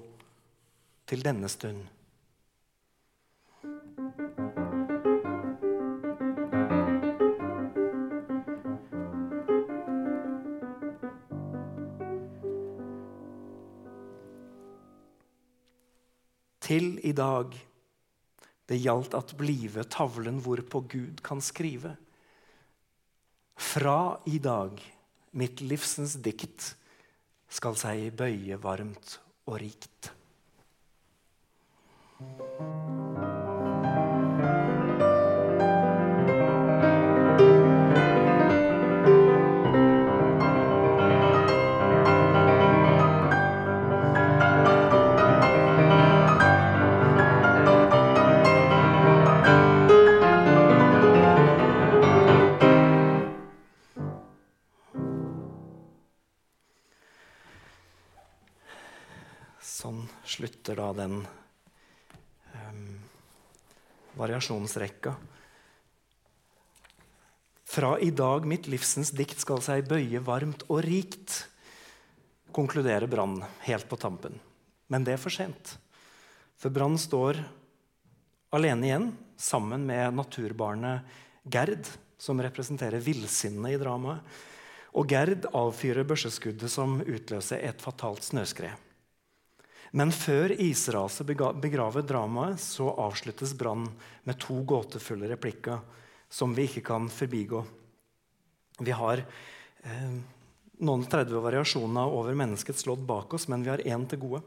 til 1.11 1.25
denne 1.27 1.49
stund. 1.51 1.81
Til 16.62 17.01
i 17.03 17.11
dag 17.12 17.59
Det 18.70 18.79
gjaldt 18.81 19.18
at 19.18 19.35
blive 19.37 19.83
tavlen 19.91 20.39
hvorpå 20.41 20.81
Gud 20.95 21.18
kan 21.27 21.43
skrive. 21.43 21.97
Fra 23.59 24.16
i 24.31 24.39
dag, 24.39 24.79
mitt 25.37 25.61
livsens 25.61 26.14
dikt, 26.16 26.70
skal 27.55 27.76
seg 27.78 28.11
bøye 28.18 28.59
varmt 28.62 29.18
og 29.46 29.61
rikt. 29.62 30.11
Variasjonsrekka. 64.35 65.14
Fra 67.64 67.99
i 67.99 68.11
dag 68.11 68.47
mitt 68.47 68.66
livsens 68.66 69.11
dikt 69.14 69.41
skal 69.41 69.62
seg 69.62 69.87
bøye 69.89 70.20
varmt 70.22 70.64
og 70.68 70.82
rikt, 70.85 71.47
konkluderer 72.55 73.07
Brann 73.11 73.41
helt 73.66 73.89
på 73.89 73.97
tampen. 73.97 74.39
Men 74.89 75.05
det 75.05 75.14
er 75.14 75.22
for 75.22 75.30
sent. 75.30 75.76
For 76.59 76.70
Brann 76.70 76.99
står 76.99 77.41
alene 78.55 78.87
igjen, 78.87 79.09
sammen 79.37 79.87
med 79.87 80.14
naturbarnet 80.14 81.03
Gerd, 81.51 81.89
som 82.18 82.41
representerer 82.41 83.03
villsinnet 83.03 83.74
i 83.74 83.80
dramaet. 83.80 84.22
Og 84.95 85.11
Gerd 85.11 85.49
avfyrer 85.51 86.07
børseskuddet 86.07 86.70
som 86.70 87.01
utløser 87.03 87.64
et 87.66 87.82
fatalt 87.82 88.22
snøskred. 88.22 88.84
Men 89.95 90.11
før 90.11 90.51
israset 90.59 91.28
begraver 91.62 92.03
dramaet, 92.03 92.59
så 92.59 92.88
avsluttes 92.99 93.53
brannen 93.55 93.92
med 94.26 94.40
to 94.42 94.57
gåtefulle 94.66 95.28
replikker 95.30 95.78
som 96.34 96.55
vi 96.57 96.64
ikke 96.66 96.82
kan 96.88 97.07
forbigå. 97.07 97.61
Vi 98.82 98.90
har 98.90 99.20
eh, 99.22 100.16
noen 100.82 101.05
30 101.07 101.38
variasjoner 101.45 102.11
over 102.11 102.34
menneskets 102.34 102.88
lodd 102.88 103.05
bak 103.07 103.36
oss, 103.38 103.47
men 103.47 103.62
vi 103.62 103.70
har 103.70 103.84
én 103.86 104.07
til 104.11 104.18
gode. 104.24 104.40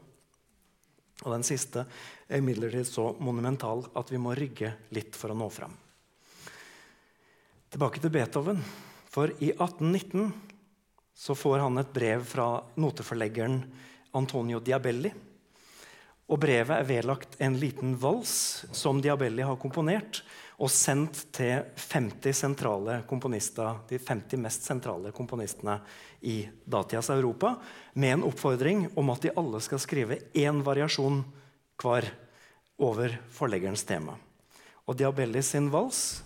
Og 1.24 1.32
Den 1.32 1.46
siste 1.48 1.86
er 2.28 2.42
imidlertid 2.42 2.84
så 2.84 3.06
monumental 3.16 3.86
at 3.96 4.12
vi 4.12 4.20
må 4.20 4.34
rygge 4.36 4.74
litt 4.92 5.16
for 5.16 5.32
å 5.32 5.38
nå 5.38 5.48
fram. 5.48 5.72
Tilbake 7.72 8.04
til 8.04 8.12
Beethoven. 8.12 8.60
For 9.08 9.32
i 9.40 9.48
1819 9.56 10.28
så 11.16 11.32
får 11.34 11.64
han 11.64 11.80
et 11.80 11.96
brev 11.96 12.28
fra 12.28 12.50
noteforleggeren 12.76 13.62
Antonio 14.20 14.60
Diabelli 14.60 15.14
og 16.28 16.40
brevet 16.42 16.74
er 16.76 16.88
vedlagt 16.88 17.38
en 17.40 17.56
liten 17.56 17.94
vals 17.96 18.66
som 18.76 19.00
Diabelli 19.00 19.44
har 19.46 19.56
komponert 19.60 20.20
og 20.58 20.70
sendt 20.74 21.22
til 21.32 21.62
50 21.78 22.34
sentrale 22.34 22.98
komponister, 23.08 23.78
de 23.88 24.00
50 24.02 24.42
mest 24.42 24.66
sentrale 24.66 25.12
komponistene 25.14 25.78
i 26.26 26.42
datidas 26.66 27.12
Europa, 27.14 27.54
med 27.94 28.16
en 28.16 28.26
oppfordring 28.28 28.88
om 28.98 29.14
at 29.14 29.24
de 29.24 29.32
alle 29.38 29.62
skal 29.64 29.80
skrive 29.80 30.20
én 30.34 30.60
variasjon 30.66 31.22
hver 31.78 32.10
over 32.78 33.14
forleggerens 33.32 33.86
tema. 33.86 34.18
Og 34.84 34.98
Diabelli 34.98 35.42
sin 35.46 35.70
vals, 35.70 36.20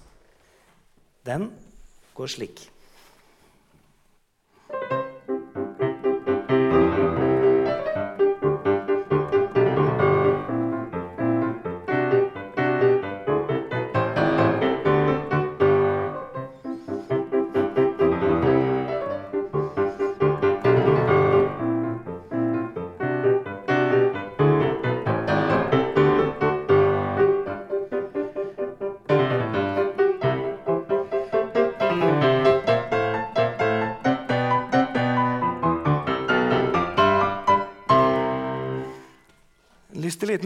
den 1.29 1.51
går 2.17 2.33
slik. 2.33 2.72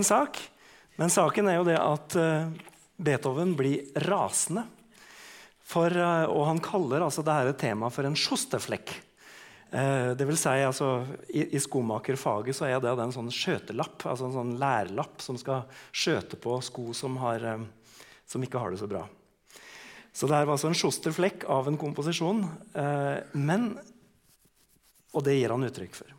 Sak. 0.06 0.40
Men 0.96 1.12
saken 1.12 1.50
er 1.50 1.58
jo 1.58 1.66
det 1.68 1.76
at 1.76 2.16
uh, 2.16 2.48
Beethoven 2.96 3.52
blir 3.56 3.84
rasende. 4.06 4.64
For, 5.66 5.92
uh, 5.92 6.24
og 6.30 6.46
han 6.48 6.62
kaller 6.64 7.04
altså 7.04 7.24
dette 7.26 7.56
temaet 7.60 7.94
for 7.94 8.08
en 8.08 8.16
sjosteflekk. 8.16 8.94
Uh, 9.74 10.14
det 10.16 10.24
vil 10.28 10.38
si, 10.40 10.54
altså, 10.64 11.02
I, 11.28 11.48
i 11.58 11.60
skomakerfaget 11.60 12.56
så 12.56 12.68
er 12.70 12.80
det 12.80 12.94
en 12.94 13.14
sånn 13.14 13.32
skjøtelapp, 13.34 14.06
altså 14.08 14.30
en 14.30 14.36
sånn 14.38 14.56
lærlapp 14.62 15.20
som 15.24 15.38
skal 15.40 15.66
skjøte 15.90 16.40
på 16.40 16.56
sko 16.64 16.88
som, 16.96 17.18
har, 17.20 17.44
som 18.24 18.46
ikke 18.46 18.62
har 18.62 18.72
det 18.72 18.80
så 18.80 18.88
bra. 18.90 19.04
Så 20.16 20.30
det 20.30 20.38
her 20.38 20.48
var 20.48 20.56
altså 20.56 20.70
en 20.70 20.80
sjosterflekk 20.80 21.44
av 21.52 21.66
en 21.68 21.76
komposisjon. 21.76 22.38
men, 23.36 23.66
og 25.12 25.26
det 25.26 25.34
gir 25.36 25.52
han 25.52 25.66
uttrykk 25.68 25.98
for. 25.98 26.15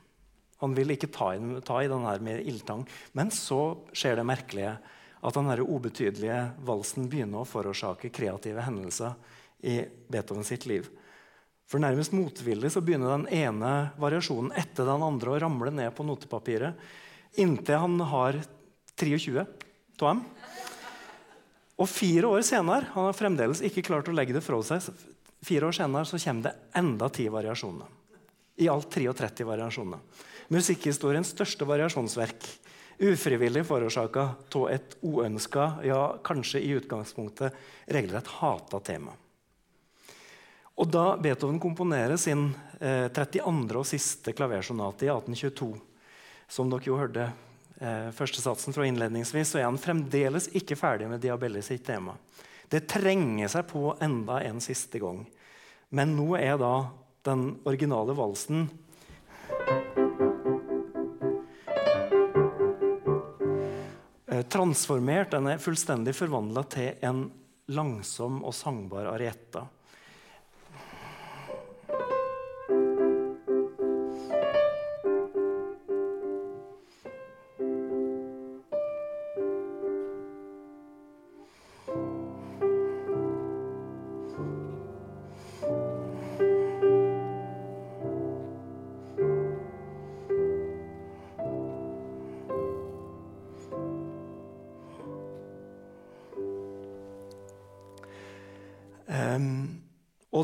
Han 0.64 0.76
vil 0.78 0.93
ikke 0.93 1.12
ta 1.14 1.32
i, 1.36 1.41
ta 1.66 1.82
i 1.84 1.89
den 1.91 2.05
her 2.08 2.22
med 2.24 2.45
ildtang. 2.47 2.86
Men 3.18 3.32
så 3.34 3.78
skjer 3.93 4.18
det 4.20 4.28
merkelige 4.28 4.78
at 5.18 5.36
den 5.38 5.49
her 5.49 5.64
ubetydelige 5.66 6.39
valsen 6.66 7.10
begynner 7.10 7.43
å 7.43 7.49
forårsake 7.49 8.12
kreative 8.14 8.64
hendelser 8.66 9.18
i 9.66 9.82
Beethoven 10.10 10.45
sitt 10.47 10.68
liv. 10.70 10.88
For 11.68 11.84
Nærmest 11.84 12.14
motvillig 12.16 12.72
så 12.72 12.82
begynner 12.82 13.12
den 13.12 13.28
ene 13.34 13.74
variasjonen 13.99 14.53
etter 14.55 14.88
den 14.88 15.03
andre 15.03 15.34
å 15.34 15.41
ramle 15.43 15.74
ned 15.74 15.91
på 15.97 16.05
notepapiret 16.08 16.78
inntil 17.38 17.82
han 17.84 17.99
har 18.08 18.39
23 18.97 19.41
av 19.41 19.47
dem. 19.99 20.24
Og 21.78 21.89
fire 21.91 22.32
år 22.32 22.45
senere 22.47 22.89
han 22.93 23.10
har 23.10 23.18
fremdeles 23.18 23.62
ikke 23.66 23.84
klart 23.86 24.08
å 24.10 24.16
legge 24.16 24.34
det 24.38 24.41
fra 24.45 24.58
seg, 24.66 24.88
fire 25.45 25.70
år 25.70 25.76
senere 25.76 26.08
så 26.10 26.18
kommer 26.22 26.47
det 26.47 26.55
enda 26.80 27.10
ti 27.14 27.28
variasjoner. 27.30 27.93
I 28.58 28.72
alt 28.74 28.89
33 28.89 29.45
variasjoner 29.45 29.99
musikkhistoriens 30.54 31.34
største 31.36 31.68
variasjonsverk. 31.68 32.48
Ufrivillig 32.98 33.62
forårsaka 33.68 34.24
av 34.58 34.70
et 34.74 34.95
uønska, 35.06 35.68
ja, 35.86 36.02
kanskje 36.26 36.64
i 36.66 36.72
utgangspunktet 36.80 37.54
regelrett 37.93 38.30
hata 38.39 38.80
tema. 38.82 39.14
Og 40.78 40.89
Da 40.93 41.18
Beethoven 41.18 41.60
komponerer 41.62 42.18
sin 42.22 42.52
eh, 42.80 43.10
32. 43.14 43.78
og 43.78 43.86
siste 43.86 44.34
klaversonate 44.38 45.08
i 45.08 45.12
1822, 45.14 45.72
som 46.50 46.70
dere 46.70 46.89
jo 46.89 46.98
hørte 46.98 47.28
eh, 47.82 48.10
første 48.14 48.41
satsen 48.41 48.74
fra 48.74 48.86
innledningsvis, 48.86 49.54
så 49.54 49.62
er 49.62 49.68
han 49.70 49.82
fremdeles 49.82 50.52
ikke 50.58 50.78
ferdig 50.78 51.10
med 51.10 51.22
Diabelli 51.22 51.64
sitt 51.66 51.86
tema. 51.86 52.14
Det 52.70 52.86
trenger 52.89 53.50
seg 53.50 53.66
på 53.70 53.91
enda 54.04 54.41
en 54.45 54.62
siste 54.62 55.02
gang. 55.02 55.24
Men 55.89 56.18
nå 56.18 56.34
er 56.38 56.58
da 56.62 56.74
den 57.26 57.50
originale 57.68 58.14
valsen 58.18 58.68
transformert. 64.50 65.32
Den 65.32 65.50
er 65.52 65.62
fullstendig 65.62 66.16
forvandla 66.18 66.64
til 66.72 67.02
en 67.06 67.26
langsom 67.74 68.41
og 68.48 68.56
sangbar 68.56 69.12
arietta. 69.14 69.66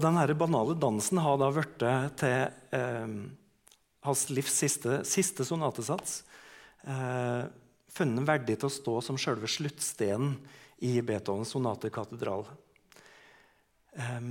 Denne 0.03 0.35
banale 0.35 0.75
dansen 0.75 1.21
har 1.23 1.37
da 1.39 1.47
blitt 1.53 1.83
til 2.19 2.39
eh, 2.75 3.11
hans 4.03 4.23
livs 4.35 4.55
siste, 4.59 4.99
siste 5.07 5.45
sonatesats. 5.47 6.23
Eh, 6.83 7.43
funnet 7.93 8.27
verdig 8.27 8.57
til 8.59 8.67
å 8.67 8.73
stå 8.73 8.97
som 9.05 9.19
selve 9.21 9.47
sluttstenen 9.47 10.35
i 10.83 10.97
Beethovens 11.05 11.53
sonatekatedral. 11.55 12.43
Eh, 13.95 14.27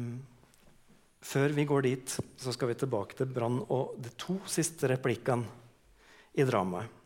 før 1.22 1.56
vi 1.56 1.68
går 1.70 1.88
dit, 1.88 2.16
så 2.36 2.52
skal 2.52 2.72
vi 2.74 2.80
tilbake 2.82 3.16
til 3.16 3.32
Brann 3.32 3.62
og 3.62 3.96
de 4.02 4.12
to 4.20 4.36
siste 4.50 4.90
replikkene 4.92 5.48
i 6.36 6.44
dramaet. 6.48 7.00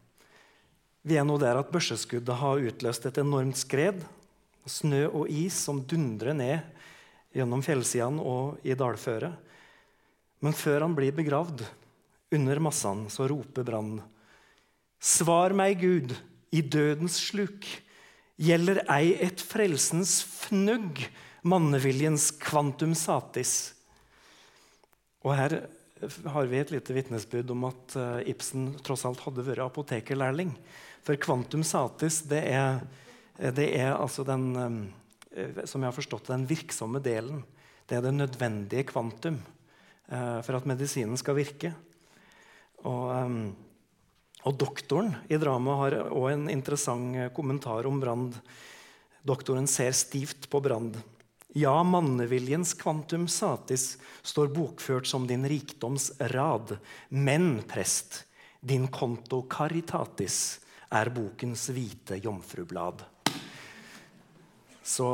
Vi 1.07 1.15
er 1.15 1.27
nå 1.27 1.37
der 1.39 1.61
at 1.61 1.71
børseskuddet 1.71 2.41
har 2.41 2.65
utløst 2.67 3.05
et 3.07 3.21
enormt 3.23 3.61
skred. 3.61 4.01
Snø 4.67 5.05
og 5.13 5.31
is 5.31 5.55
som 5.55 5.85
dundrer 5.87 6.35
ned 6.35 6.73
gjennom 7.37 7.63
fjellsidene 7.65 8.23
og 8.25 8.65
i 8.67 8.77
dalføret. 8.79 9.37
Men 10.45 10.57
før 10.57 10.87
han 10.87 10.97
blir 10.97 11.15
begravd, 11.17 11.65
under 12.35 12.59
massene, 12.59 13.11
så 13.13 13.29
roper 13.31 13.67
Brann. 13.67 14.01
Svar 14.99 15.55
meg, 15.57 15.79
Gud, 15.81 16.15
i 16.51 16.63
dødens 16.63 17.21
sluk. 17.29 17.67
Gjelder 18.37 18.83
ei 18.93 19.15
et 19.23 19.41
frelsens 19.41 20.19
fnugg, 20.27 21.05
manneviljens 21.47 22.33
kvantum 22.43 22.97
satis. 22.99 23.77
Og 25.23 25.37
her 25.39 25.61
har 26.35 26.51
vi 26.51 26.59
et 26.61 26.73
lite 26.75 26.95
vitnesbyrd 26.97 27.51
om 27.55 27.69
at 27.71 27.97
eh, 27.97 28.33
Ibsen 28.35 28.73
tross 28.85 29.07
alt 29.09 29.23
hadde 29.25 29.45
vært 29.47 29.65
apotekerlærling. 29.65 30.53
For 31.07 31.19
kvantum 31.23 31.63
satis 31.65 32.21
det 32.29 32.43
er, 32.51 32.83
det 33.39 33.71
er 33.79 33.95
altså 33.95 34.27
den 34.27 34.47
eh, 34.61 34.77
som 35.65 35.83
jeg 35.83 35.91
har 35.91 35.97
forstått 35.97 36.31
den 36.33 36.47
virksomme 36.49 37.01
delen. 37.05 37.43
Det 37.87 37.99
er 37.99 38.05
det 38.07 38.15
nødvendige 38.17 38.87
kvantum 38.89 39.39
eh, 40.09 40.41
for 40.43 40.59
at 40.59 40.69
medisinen 40.69 41.19
skal 41.21 41.39
virke. 41.39 41.73
Og, 42.87 43.11
og 44.47 44.57
doktoren 44.61 45.15
i 45.33 45.39
dramaet 45.41 45.83
har 45.83 46.15
òg 46.15 46.31
en 46.33 46.49
interessant 46.53 47.35
kommentar 47.35 47.89
om 47.89 48.01
Brand. 48.03 48.37
Doktoren 49.27 49.67
ser 49.71 49.97
stivt 49.97 50.51
på 50.53 50.61
Brand. 50.63 50.99
Ja, 51.57 51.83
manneviljens 51.83 52.75
kvantum 52.77 53.25
satis 53.33 53.97
står 54.23 54.51
bokført 54.53 55.09
som 55.09 55.25
din 55.27 55.47
rikdoms 55.49 56.11
rad. 56.35 56.77
Men, 57.09 57.63
prest, 57.65 58.27
din 58.61 58.91
konto 58.93 59.41
caritatis 59.49 60.61
er 60.93 61.11
bokens 61.11 61.71
hvite 61.73 62.21
jomfrublad. 62.21 63.07
Så 64.87 65.11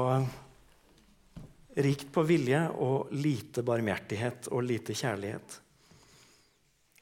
rikt 1.80 2.10
på 2.12 2.24
vilje 2.28 2.60
og 2.76 3.12
lite 3.16 3.64
barmhjertighet 3.64 4.50
og 4.52 4.66
lite 4.68 4.92
kjærlighet. 4.96 5.58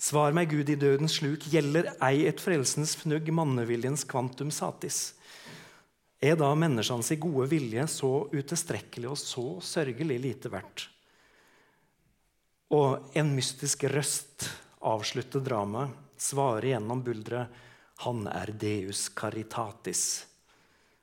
Svar 0.01 0.33
meg, 0.33 0.49
Gud, 0.49 0.71
i 0.71 0.79
dødens 0.81 1.19
sluk, 1.19 1.45
gjelder 1.51 1.91
ei 2.07 2.25
et 2.31 2.41
frelsens 2.41 2.95
fnugg 2.97 3.27
manneviljens 3.35 4.07
kvantum 4.09 4.53
satis? 4.55 5.11
Er 6.21 6.39
da 6.41 6.53
menneskenes 6.55 7.11
gode 7.21 7.49
vilje 7.51 7.85
så 7.91 8.13
utilstrekkelig 8.31 9.11
og 9.11 9.19
så 9.21 9.45
sørgelig 9.65 10.21
lite 10.23 10.53
verdt? 10.53 10.87
Og 12.71 13.11
en 13.19 13.35
mystisk 13.35 13.85
røst 13.91 14.47
avslutter 14.87 15.43
dramaet, 15.45 15.93
svarer 16.21 16.71
gjennom 16.75 17.03
bulderet 17.03 17.61
Han 18.07 18.27
er 18.31 18.53
Deus 18.57 19.09
caritatis. 19.13 20.30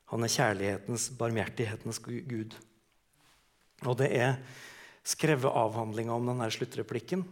Han 0.08 0.24
er 0.24 0.32
kjærlighetens, 0.32 1.10
barmhjertighetens 1.18 2.00
gud. 2.00 2.56
Og 3.84 3.98
det 4.00 4.08
er 4.16 4.38
skrevet 5.06 5.52
avhandlinga 5.52 6.14
om 6.16 6.30
denne 6.30 6.48
sluttreplikken. 6.52 7.26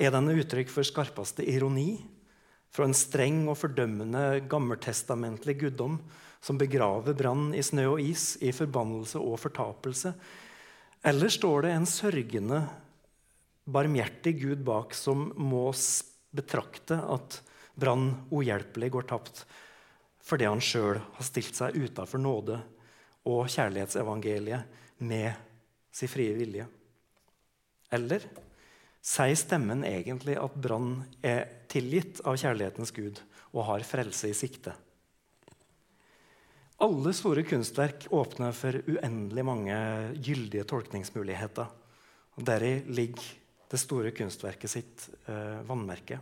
Er 0.00 0.14
den 0.14 0.32
uttrykk 0.32 0.72
for 0.72 0.86
skarpeste 0.86 1.44
ironi? 1.44 2.00
Fra 2.70 2.86
en 2.86 2.96
streng 2.96 3.42
og 3.50 3.58
fordømmende 3.58 4.44
gammeltestamentlig 4.48 5.56
guddom 5.64 5.98
som 6.40 6.56
begraver 6.60 7.16
brann 7.18 7.50
i 7.52 7.64
snø 7.66 7.88
og 7.96 8.02
is, 8.04 8.36
i 8.40 8.52
forbannelse 8.54 9.20
og 9.20 9.40
fortapelse? 9.42 10.14
Eller 11.04 11.32
står 11.32 11.66
det 11.66 11.74
en 11.74 11.88
sørgende, 11.88 12.62
barmhjertig 13.70 14.38
Gud 14.40 14.62
bak 14.66 14.94
som 14.96 15.28
må 15.36 15.68
betrakte 16.34 16.96
at 17.12 17.40
brann 17.80 18.12
uhjelpelig 18.32 18.90
går 18.96 19.08
tapt 19.10 19.44
fordi 20.30 20.46
han 20.46 20.62
sjøl 20.62 21.00
har 21.00 21.26
stilt 21.26 21.56
seg 21.58 21.74
utafor 21.74 22.22
nåde 22.22 22.60
og 23.26 23.48
kjærlighetsevangeliet 23.50 25.02
med 25.02 25.34
sin 25.94 26.10
frie 26.10 26.36
vilje? 26.36 26.68
Eller 27.90 28.26
sier 29.02 29.34
stemmen 29.38 29.82
egentlig 29.88 30.36
at 30.38 30.54
brann 30.54 31.00
er 31.26 31.66
tilgitt 31.70 32.22
av 32.22 32.38
kjærlighetens 32.38 32.94
Gud 32.94 33.18
og 33.50 33.66
har 33.72 33.86
frelse 33.88 34.30
i 34.30 34.36
sikte? 34.36 34.76
Alle 36.80 37.12
store 37.12 37.42
kunstverk 37.44 38.06
åpner 38.16 38.54
for 38.56 38.78
uendelig 38.88 39.44
mange 39.44 39.76
gyldige 40.16 40.64
tolkningsmuligheter. 40.64 41.66
Og 42.38 42.46
Deri 42.46 42.78
ligger 42.88 43.26
det 43.70 43.80
store 43.82 44.14
kunstverket 44.16 44.72
sitt 44.72 45.04
eh, 45.28 45.60
vannmerke. 45.68 46.16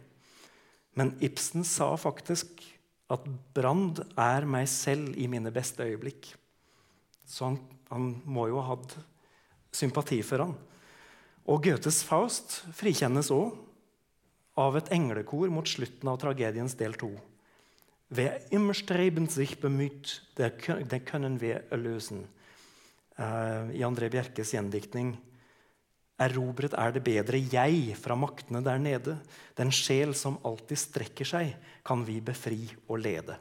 Men 0.99 1.13
Ibsen 1.23 1.63
sa 1.63 1.93
faktisk 2.01 2.65
at 3.09 3.25
'Brand 3.55 4.03
er 4.17 4.45
meg 4.45 4.69
selv 4.69 5.17
i 5.17 5.27
mine 5.27 5.51
beste 5.51 5.85
øyeblikk'. 5.85 6.35
Så 7.27 7.45
han, 7.45 7.59
han 7.91 8.23
må 8.25 8.49
jo 8.49 8.61
ha 8.61 8.75
hatt 8.75 8.97
sympati 9.73 10.21
for 10.23 10.45
han. 10.45 10.55
Og 11.49 11.65
Goethes 11.65 12.03
Faust 12.05 12.63
frikjennes 12.77 13.31
òg 13.33 13.57
av 14.59 14.77
et 14.77 14.91
englekor 14.93 15.49
mot 15.53 15.69
slutten 15.69 16.09
av 16.11 16.19
tragediens 16.21 16.75
del 16.77 16.97
to. 17.01 17.13
Wer 18.11 18.41
immer 18.51 18.77
strebend 18.77 19.31
sich 19.33 19.61
bemüht, 19.61 20.23
der, 20.37 20.51
der 20.85 21.01
können 21.01 21.41
wir 21.41 21.65
erløsen. 21.71 22.27
Uh, 23.19 23.69
I 23.75 23.85
André 23.85 24.09
Bjerkes 24.09 24.53
gjendiktning 24.55 25.17
Erobret 26.19 26.75
er 26.75 26.91
det 26.91 27.05
bedre 27.07 27.39
jeg 27.39 27.95
fra 27.95 28.17
maktene 28.19 28.59
der 28.67 28.81
nede. 28.83 29.15
Den 29.55 29.71
sjel 29.71 30.17
som 30.19 30.41
alltid 30.47 30.81
strekker 30.81 31.29
seg, 31.29 31.53
kan 31.89 32.05
vi 32.05 32.20
befri 32.20 32.66
og 32.86 33.01
lede. 33.01 33.39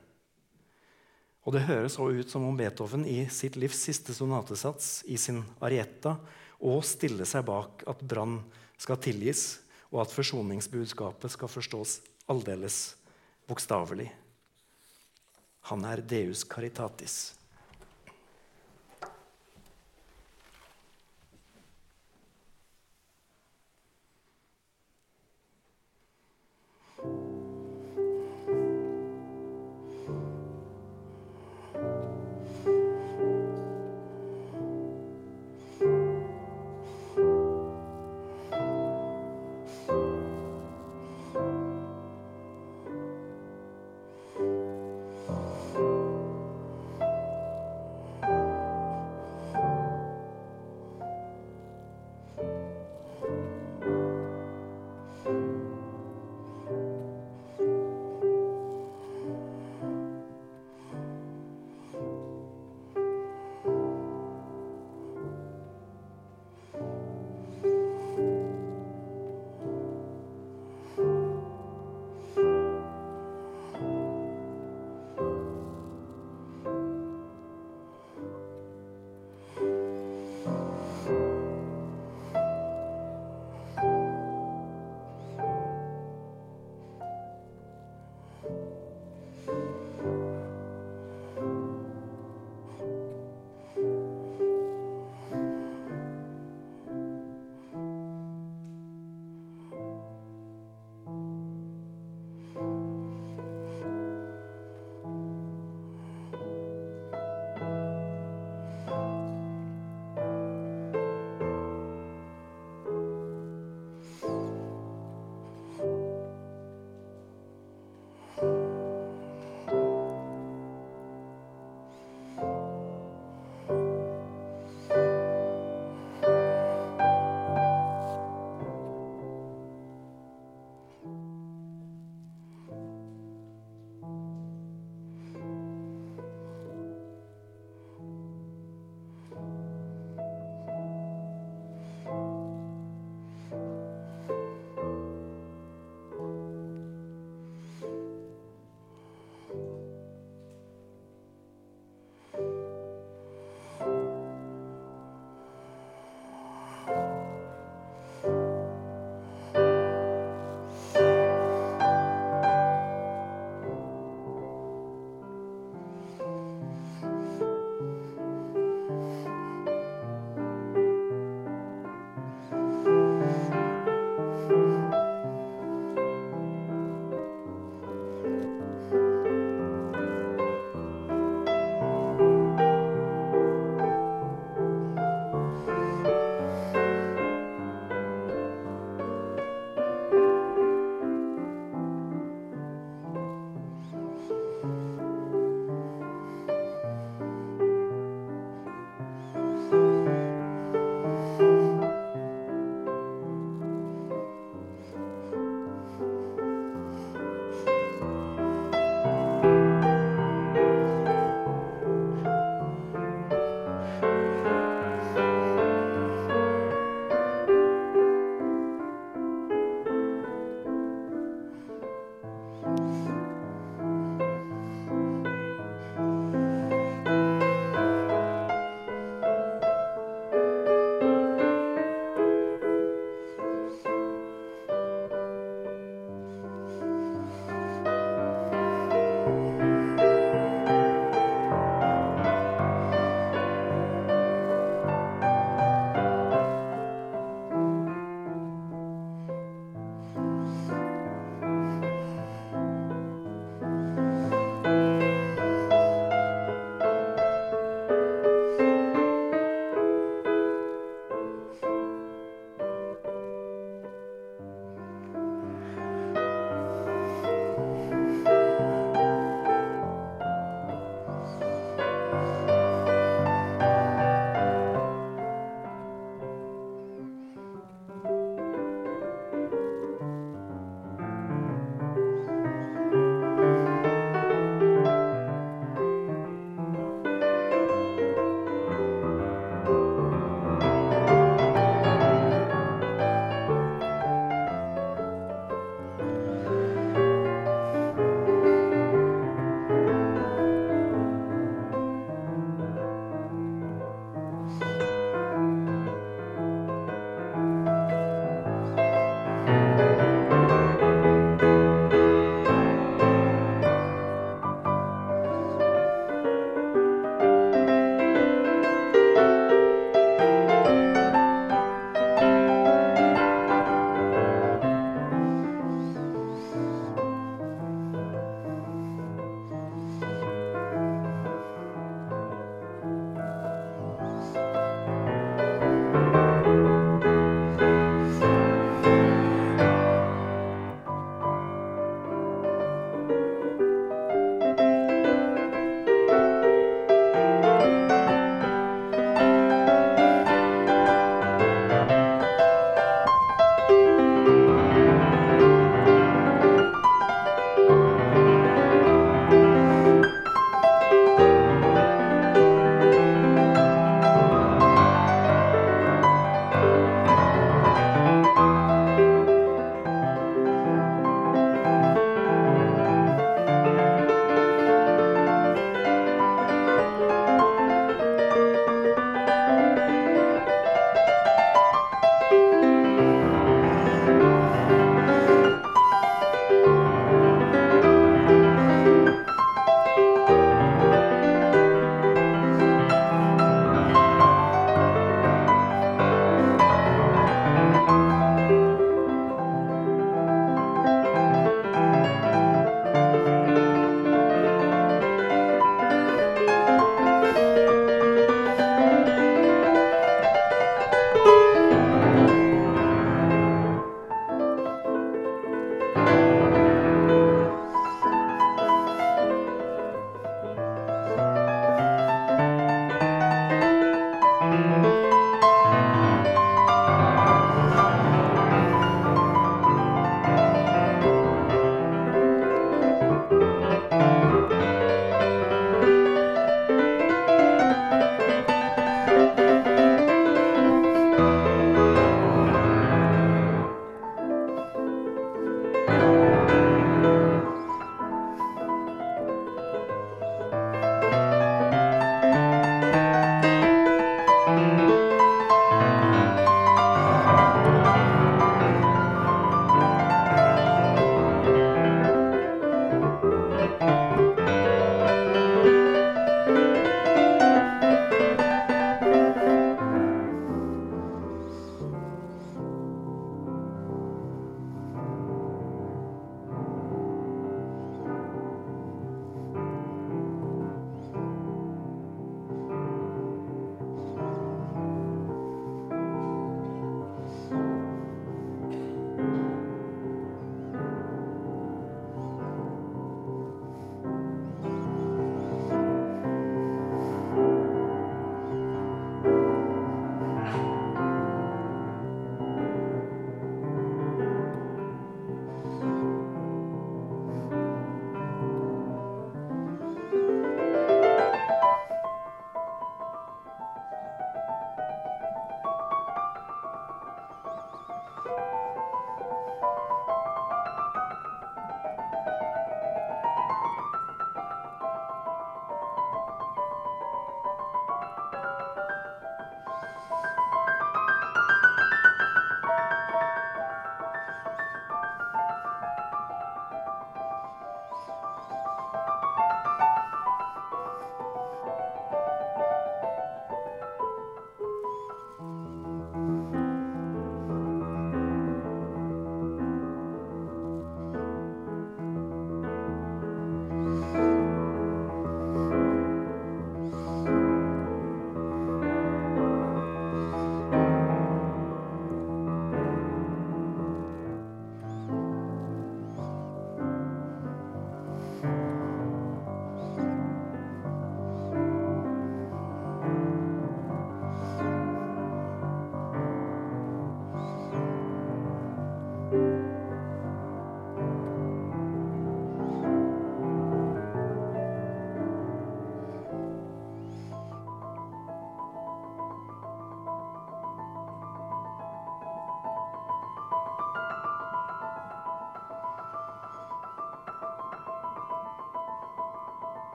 Og 1.48 1.54
Det 1.56 1.64
høres 1.68 1.96
også 1.96 2.20
ut 2.20 2.32
som 2.32 2.44
om 2.48 2.58
Beethoven 2.60 3.06
i 3.08 3.22
sitt 3.32 3.56
livs 3.56 3.80
siste 3.80 4.16
sonatesats, 4.16 5.04
i 5.08 5.16
sin 5.20 5.44
Arietta, 5.64 6.18
og 6.60 6.84
stiller 6.84 7.28
seg 7.28 7.46
bak 7.48 7.86
at 7.88 8.04
brann 8.04 8.42
skal 8.80 9.00
tilgis, 9.00 9.62
og 9.92 10.04
at 10.04 10.12
forsoningsbudskapet 10.12 11.32
skal 11.32 11.52
forstås 11.52 12.02
aldeles 12.28 12.98
bokstavelig. 13.48 14.10
Han 15.72 15.88
er 15.88 16.04
Deus 16.04 16.44
caritatis. 16.44 17.37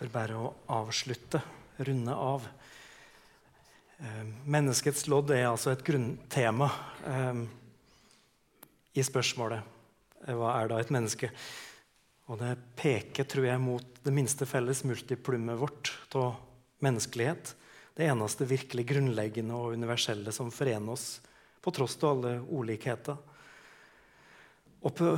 For 0.00 0.08
bare 0.08 0.32
å 0.32 0.46
avslutte, 0.72 1.42
runde 1.84 2.14
av. 2.16 2.46
Eh, 4.00 4.22
menneskets 4.48 5.02
lodd 5.12 5.28
er 5.36 5.50
altså 5.50 5.74
et 5.74 5.82
grunntema 5.84 6.70
eh, 7.04 7.42
i 8.96 9.04
spørsmålet 9.04 9.60
eh, 10.24 10.32
hva 10.38 10.54
er 10.54 10.70
da 10.72 10.78
et 10.80 10.92
menneske? 10.96 11.28
Og 12.32 12.40
det 12.40 12.54
peker, 12.80 13.28
tror 13.28 13.50
jeg, 13.50 13.60
mot 13.60 14.00
det 14.00 14.14
minste 14.16 14.48
felles 14.48 14.80
multiplummet 14.88 15.60
vårt 15.60 15.92
av 16.16 16.40
menneskelighet. 16.80 17.52
Det 17.92 18.08
eneste 18.08 18.48
virkelig 18.48 18.86
grunnleggende 18.94 19.52
og 19.52 19.76
universelle 19.76 20.32
som 20.32 20.48
forener 20.48 20.96
oss, 20.96 21.18
på 21.60 21.76
tross 21.76 22.00
av 22.00 22.14
alle 22.14 22.38
ulikheter. 22.48 23.20
Og 24.80 24.96
på 24.96 25.12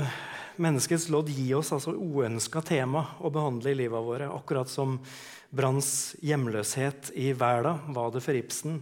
menneskets 0.56 1.08
lodd 1.12 1.30
gir 1.32 1.58
oss 1.58 1.72
altså 1.74 1.94
uønska 1.94 2.62
tema 2.66 3.04
å 3.20 3.30
behandle 3.32 3.72
i 3.72 3.78
livet 3.78 4.04
våre. 4.04 4.30
Akkurat 4.32 4.70
som 4.70 4.98
Branns 5.52 6.14
hjemløshet 6.24 7.10
i 7.18 7.32
verden 7.36 7.92
var 7.92 8.12
det 8.14 8.22
for 8.24 8.36
Ibsen, 8.36 8.78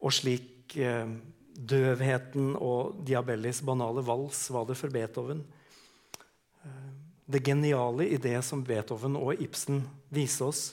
og 0.00 0.14
slik 0.14 0.76
eh, 0.80 1.08
døvheten 1.58 2.54
og 2.56 3.02
Diabellis 3.04 3.60
banale 3.66 4.04
vals 4.06 4.46
var 4.54 4.68
det 4.68 4.78
for 4.78 4.94
Beethoven. 4.94 5.42
Eh, 6.64 6.88
det 7.28 7.44
geniale 7.44 8.08
i 8.08 8.16
det 8.16 8.38
som 8.46 8.64
Beethoven 8.64 9.18
og 9.20 9.42
Ibsen 9.42 9.82
viser 10.14 10.48
oss, 10.48 10.64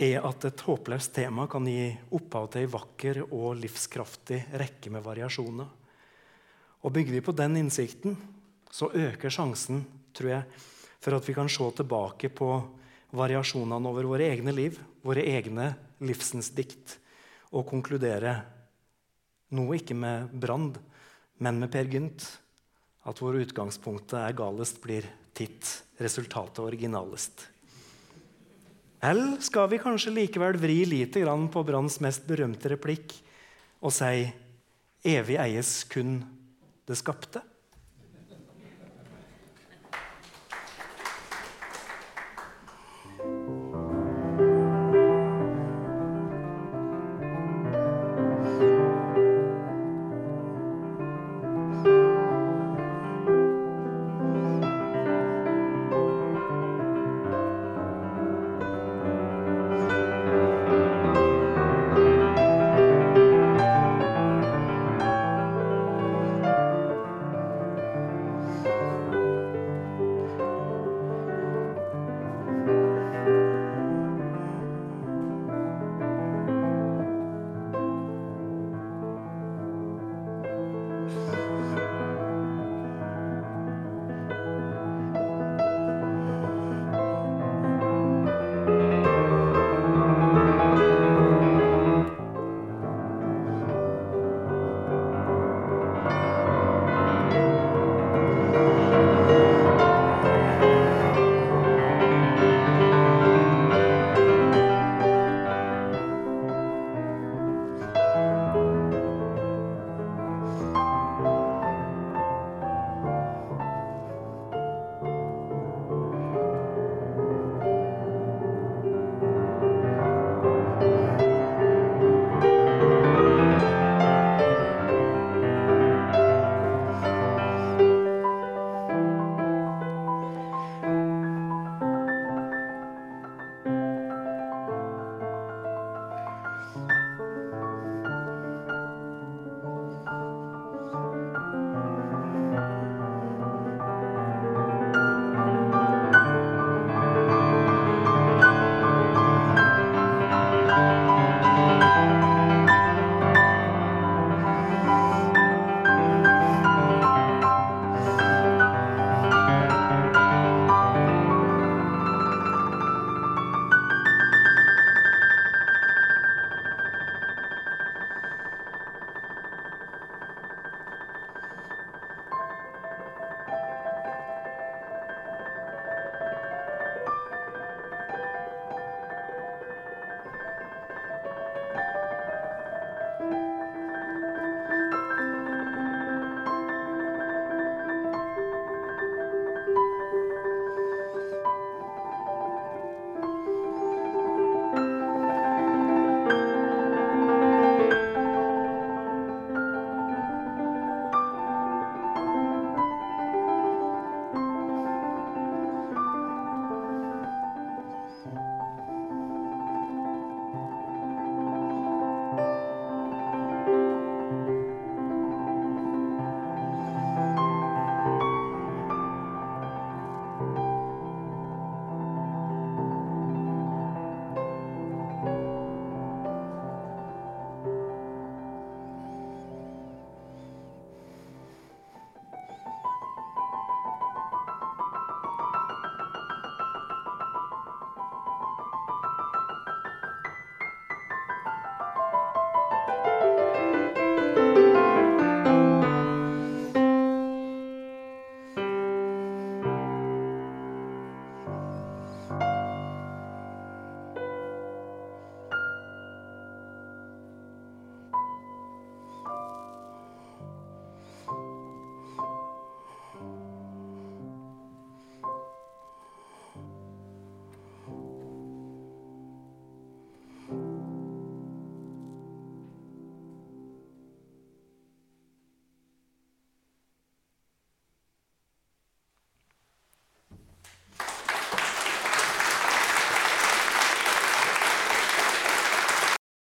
er 0.00 0.24
at 0.24 0.46
et 0.48 0.62
håpløst 0.64 1.12
tema 1.12 1.44
kan 1.50 1.66
gi 1.68 1.90
opphav 2.16 2.46
til 2.52 2.64
ei 2.64 2.72
vakker 2.72 3.18
og 3.26 3.58
livskraftig 3.60 4.38
rekke 4.56 4.92
med 4.94 5.04
variasjoner. 5.04 5.68
Og 6.80 6.94
Bygger 6.94 7.18
vi 7.18 7.24
på 7.24 7.34
den 7.36 7.58
innsikten, 7.60 8.16
så 8.70 8.90
øker 8.94 9.32
sjansen 9.32 9.84
tror 10.16 10.30
jeg, 10.34 10.60
for 11.00 11.16
at 11.16 11.26
vi 11.28 11.34
kan 11.36 11.48
se 11.50 11.66
tilbake 11.76 12.30
på 12.32 12.50
variasjonene 13.16 13.90
over 13.90 14.06
våre 14.06 14.28
egne 14.30 14.54
liv, 14.54 14.78
våre 15.02 15.24
egne 15.26 15.72
livsens 16.04 16.52
dikt, 16.54 16.98
og 17.50 17.66
konkludere 17.68 18.36
noe 19.56 19.78
ikke 19.80 19.96
med 19.98 20.30
Brand, 20.30 20.78
men 21.42 21.58
med 21.58 21.72
Per 21.72 21.88
Gynt, 21.90 22.26
at 23.08 23.18
hvor 23.18 23.38
utgangspunktet 23.40 24.18
er 24.20 24.36
galest, 24.38 24.78
blir 24.82 25.08
titt 25.34 25.66
resultatet 25.98 26.62
originalest. 26.62 27.48
Eller 29.00 29.40
skal 29.40 29.70
vi 29.72 29.80
kanskje 29.80 30.12
likevel 30.12 30.58
vri 30.60 30.82
lite 30.84 31.22
grann 31.22 31.48
på 31.52 31.64
Branns 31.64 31.96
mest 32.04 32.26
berømte 32.28 32.74
replikk 32.74 33.14
og 33.80 33.94
si 33.96 34.26
evig 35.08 35.38
eies 35.40 35.70
kun 35.88 36.18
det 36.84 36.98
skapte? 37.00 37.40